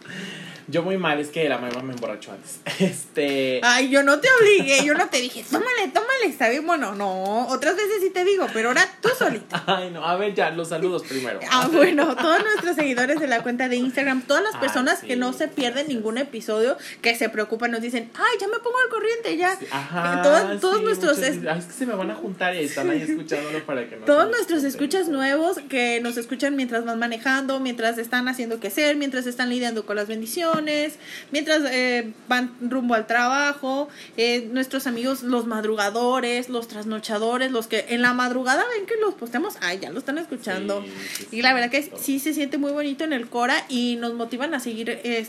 [0.67, 2.59] Yo muy mal, es que la mamá me emborrachó antes.
[2.79, 3.61] Este.
[3.63, 6.95] Ay, yo no te obligué, yo no te dije, tómale, tómale, está bien bueno.
[6.95, 9.63] No, otras veces sí te digo, pero ahora tú solita.
[9.67, 10.03] Ay, no.
[10.03, 11.39] A ver, ya, los saludos primero.
[11.51, 15.17] Ah, bueno, todos nuestros seguidores de la cuenta de Instagram, todas las personas sí, que
[15.17, 18.89] no se pierden ningún episodio, que se preocupan, nos dicen, ay, ya me pongo al
[18.89, 19.55] corriente, ya.
[19.55, 20.21] Sí, Ajá.
[20.23, 23.01] Todos- todos sí, nuestros Ay, es que se me van a juntar y están ahí
[23.01, 24.05] escuchándolo para que no.
[24.05, 28.95] Todos nuestros escuchas nuevos que nos escuchan mientras van manejando, mientras están haciendo que hacer,
[28.95, 30.95] mientras están lidiando con las bendiciones,
[31.31, 37.85] mientras eh, van rumbo al trabajo, eh, nuestros amigos los madrugadores, los trasnochadores, los que
[37.89, 40.81] en la madrugada ven que los posteamos, ay, ya lo están escuchando.
[40.81, 43.65] Sí, sí, sí, y la verdad que sí se siente muy bonito en el Cora
[43.69, 45.27] y nos motivan a seguir eh,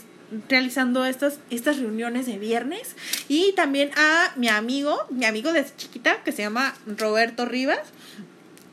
[0.49, 2.95] realizando estas, estas reuniones de viernes.
[3.27, 7.79] Y también a mi amigo, mi amigo desde chiquita, que se llama Roberto Rivas.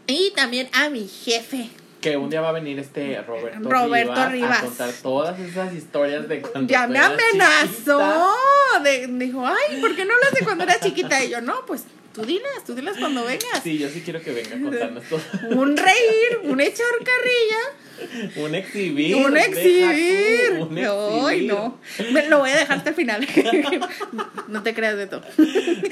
[0.07, 1.71] Y también a mi jefe.
[2.01, 4.59] Que un día va a venir este Roberto, Roberto Rivas, Rivas.
[4.59, 8.35] a contar todas esas historias de cuando Ya me amenazó.
[8.83, 11.23] De- dijo, ay, ¿por qué no hablas de cuando era chiquita?
[11.23, 11.85] Y yo, no, pues
[12.15, 13.63] Tú dilas, tú dilas cuando vengas.
[13.63, 15.21] Sí, yo sí quiero que venga a contarnos todo.
[15.51, 18.43] Un reír, un echar carrilla.
[18.45, 19.17] Un exhibir.
[19.17, 20.59] Un exhibir.
[20.59, 20.79] tú, un
[21.27, 21.79] Ay, no.
[22.13, 23.27] Me lo voy a dejar hasta el final.
[24.49, 25.23] no te creas de todo.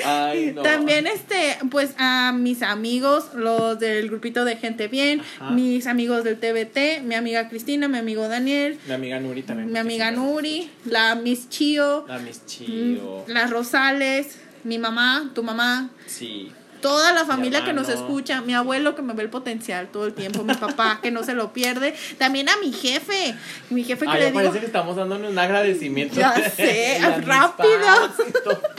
[0.04, 0.62] Ay, no.
[0.62, 5.50] También, este, pues a mis amigos, los del grupito de Gente Bien, Ajá.
[5.52, 9.72] mis amigos del TBT, mi amiga Cristina, mi amigo Daniel, Mi amiga Nuri también.
[9.72, 13.24] mi amiga Nuri, la Miss Chio, La Miss mm, Chío.
[13.28, 16.52] las Rosales, mi mamá, tu mamá, Sí.
[16.80, 20.14] toda la familia que nos escucha, mi abuelo que me ve el potencial todo el
[20.14, 23.34] tiempo, mi papá que no se lo pierde, también a mi jefe,
[23.68, 26.14] mi jefe que Ay, le digo, parece que estamos dándonos un agradecimiento.
[26.16, 27.78] Ya sé, rápido.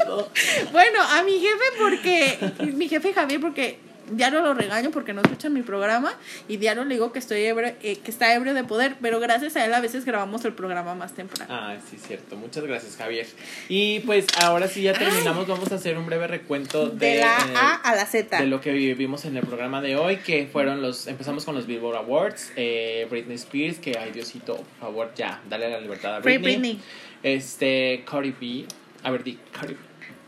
[0.05, 0.29] todo.
[0.71, 3.79] bueno, a mi jefe porque, mi jefe Javier porque
[4.11, 6.13] diario lo regaño porque no escucha mi programa
[6.47, 9.55] y diario le digo que estoy ebrio, eh, que está ebrio de poder, pero gracias
[9.55, 11.53] a él a veces grabamos el programa más temprano.
[11.53, 12.35] Ay, sí, cierto.
[12.35, 13.27] Muchas gracias, Javier.
[13.69, 15.47] Y pues ahora sí ya terminamos.
[15.47, 18.37] Vamos a hacer un breve recuento de, de la eh, A a la Z.
[18.37, 21.67] de lo que vivimos en el programa de hoy, que fueron los, empezamos con los
[21.67, 26.21] Billboard Awards, eh, Britney Spears, que ay Diosito, por favor, ya, dale la libertad a
[26.21, 26.57] Free Britney.
[26.57, 26.81] Britney.
[27.23, 28.65] Este, Cardi B,
[29.03, 29.79] a ver, di, Cardi B.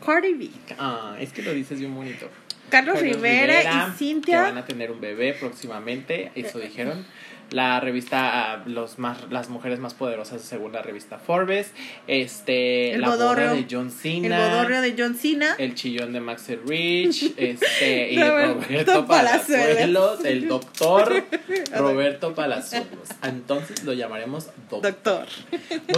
[0.04, 0.50] Cardi B.
[0.78, 2.28] Ah, es que lo dices bien bonito.
[2.70, 4.46] Carlos, Carlos Rivera, y Que van Cintia.
[4.58, 7.04] a tener un bebé próximamente, eso dijeron.
[7.50, 11.70] La revista ah, los más las mujeres más poderosas según la revista Forbes,
[12.06, 13.48] este El la bodorrio.
[13.50, 15.54] boda de John El Cena, bodorrio de John Cena.
[15.58, 19.66] el chillón de Max Rich, este y Roberto Roberto Palazuelos.
[19.66, 21.24] Palazuelos, el doctor
[21.76, 23.08] Roberto Palazuelos.
[23.22, 24.82] Entonces lo llamaremos doctor.
[24.82, 25.26] Doctor.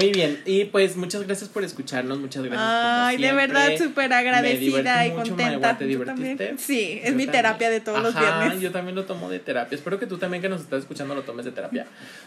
[0.00, 2.60] Muy bien, y pues muchas gracias por escucharnos, muchas gracias.
[2.60, 2.76] como
[3.06, 5.50] Ay, de verdad, súper agradecida y mucho, contenta.
[5.50, 6.54] Maigua, ¿Te ¿Tú divertiste?
[6.58, 7.30] Sí, es Yo mi también.
[7.32, 8.60] terapia de todos los Ajá, viernes.
[8.60, 9.76] Yo también lo tomo de terapia.
[9.76, 11.86] Espero que tú también que nos estás escuchando lo tomes de terapia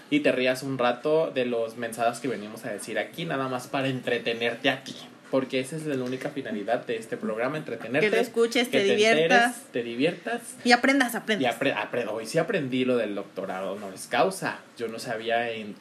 [0.09, 3.67] y te rías un rato de los mensajes que venimos a decir aquí, nada más
[3.67, 4.95] para entretenerte aquí.
[5.31, 8.09] Porque esa es la única finalidad de este programa, entretenerte.
[8.09, 9.43] Que lo escuches, que te diviertas.
[9.57, 10.41] enteres, te diviertas.
[10.63, 11.59] Y aprendas, Y aprendas.
[11.59, 14.57] apre- apre- hoy sí aprendí lo del doctorado honoris causa.
[14.75, 15.75] Yo no sabía en,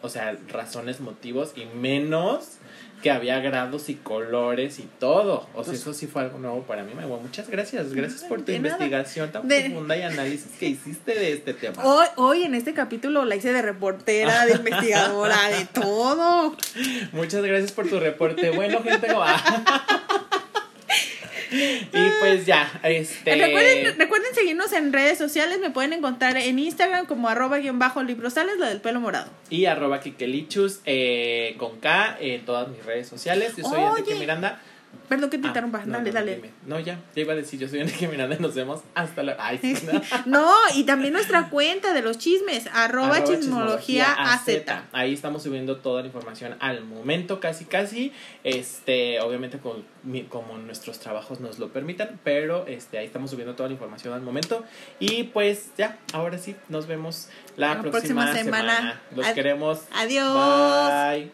[0.00, 2.58] o sea, razones, motivos y menos
[3.02, 5.48] que había grados y colores y todo.
[5.54, 6.92] O sea, eso sí fue algo nuevo para mí.
[6.94, 7.18] Maigua.
[7.18, 7.92] Muchas gracias.
[7.92, 11.84] Gracias por tu investigación tan De- profunda y análisis que hiciste de este tema.
[11.84, 16.56] Hoy, hoy en este capítulo la hice de reportera, de investigadora, de todo.
[17.12, 18.50] Muchas gracias por tu reporte.
[18.50, 19.08] Bueno, gente.
[19.14, 19.86] ah.
[21.92, 23.34] y pues ya, este.
[23.34, 25.58] Recuerden, recuerden seguirnos en redes sociales.
[25.60, 29.30] Me pueden encontrar en Instagram como arroba guion bajo librosales, lo del pelo morado.
[29.50, 33.54] Y arroba Kikelichus eh, con K en todas mis redes sociales.
[33.56, 33.82] Yo soy.
[33.82, 34.60] Enrique Miranda.
[35.08, 36.36] Perdón que te Ah, no, dale, no, dale.
[36.36, 36.50] dime.
[36.66, 39.36] No, ya, ya iba a decir, yo soy Enrique Miranda y nos vemos hasta la...
[39.38, 40.00] Ay, sí, no.
[40.26, 44.48] No, y también nuestra cuenta de los chismes, arroba, Arroba chismología AZ.
[44.92, 48.12] Ahí estamos subiendo toda la información al momento, casi casi.
[48.42, 49.84] Este, obviamente con,
[50.30, 54.22] como nuestros trabajos nos lo permitan, pero este, ahí estamos subiendo toda la información al
[54.22, 54.64] momento.
[54.98, 58.76] Y pues ya, ahora sí, nos vemos la, La próxima, próxima semana.
[58.76, 59.00] semana.
[59.14, 59.80] Los Ad- queremos.
[59.92, 60.90] Adiós.
[60.90, 61.30] Bye.